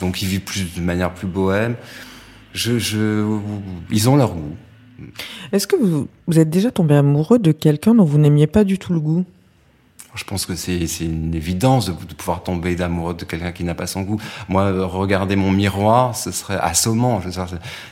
[0.00, 1.76] donc ils vivent plus de manière plus bohème.
[2.52, 3.38] Je,
[3.92, 4.56] ils ont leur goût.
[5.52, 8.78] Est-ce que vous, vous êtes déjà tombé amoureux de quelqu'un dont vous n'aimiez pas du
[8.78, 9.24] tout le goût?
[10.16, 13.86] Je pense que c'est une évidence de, pouvoir tomber d'amoureux de quelqu'un qui n'a pas
[13.86, 14.20] son goût.
[14.48, 17.20] Moi, regarder mon miroir, ce serait assommant.
[17.20, 17.46] Je dire,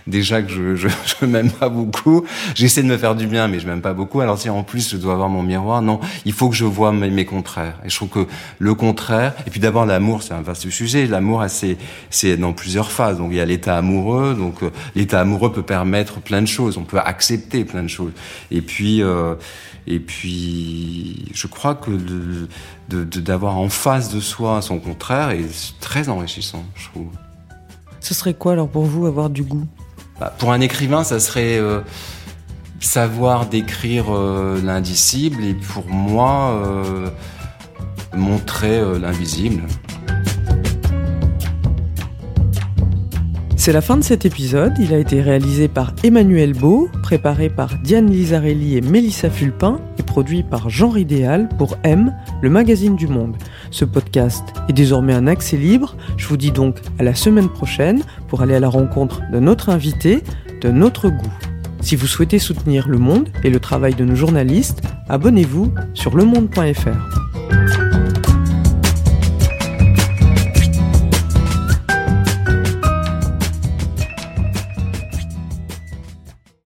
[0.07, 0.89] déjà que je,
[1.21, 4.21] je, m'aime pas beaucoup, j'essaie de me faire du bien, mais je m'aime pas beaucoup.
[4.21, 6.93] Alors si en plus je dois avoir mon miroir, non, il faut que je vois
[6.93, 7.79] mes, contraires.
[7.85, 8.27] Et je trouve que
[8.59, 11.07] le contraire, et puis d'abord l'amour, c'est un vaste sujet.
[11.07, 11.77] L'amour, c'est
[12.11, 13.19] c'est dans plusieurs phases.
[13.19, 14.35] Donc il y a l'état amoureux.
[14.35, 16.79] Donc euh, l'état amoureux peut permettre plein de choses.
[16.79, 18.13] On peut accepter plein de choses.
[18.51, 19.35] Et puis euh,
[19.87, 21.91] et puis, je crois que
[22.89, 27.09] d'avoir en face de soi son contraire est très enrichissant, je trouve.
[28.01, 29.67] Ce serait quoi alors pour vous avoir du goût?
[30.21, 31.81] Bah, Pour un écrivain, ça serait euh,
[32.81, 37.09] savoir décrire euh, l'indicible et pour moi, euh,
[38.15, 39.63] montrer l'invisible.
[43.65, 44.75] C'est la fin de cet épisode.
[44.79, 50.03] Il a été réalisé par Emmanuel Beau, préparé par Diane Lizarelli et Mélissa Fulpin et
[50.03, 53.37] produit par Jean Idéal pour M, le magazine du monde.
[53.71, 55.97] Ce podcast est désormais un accès libre.
[56.19, 59.71] Je vous dis donc à la semaine prochaine pour aller à la rencontre de notre
[59.71, 60.23] invité,
[60.61, 61.33] de notre goût.
[61.81, 67.84] Si vous souhaitez soutenir Le Monde et le travail de nos journalistes, abonnez-vous sur lemonde.fr.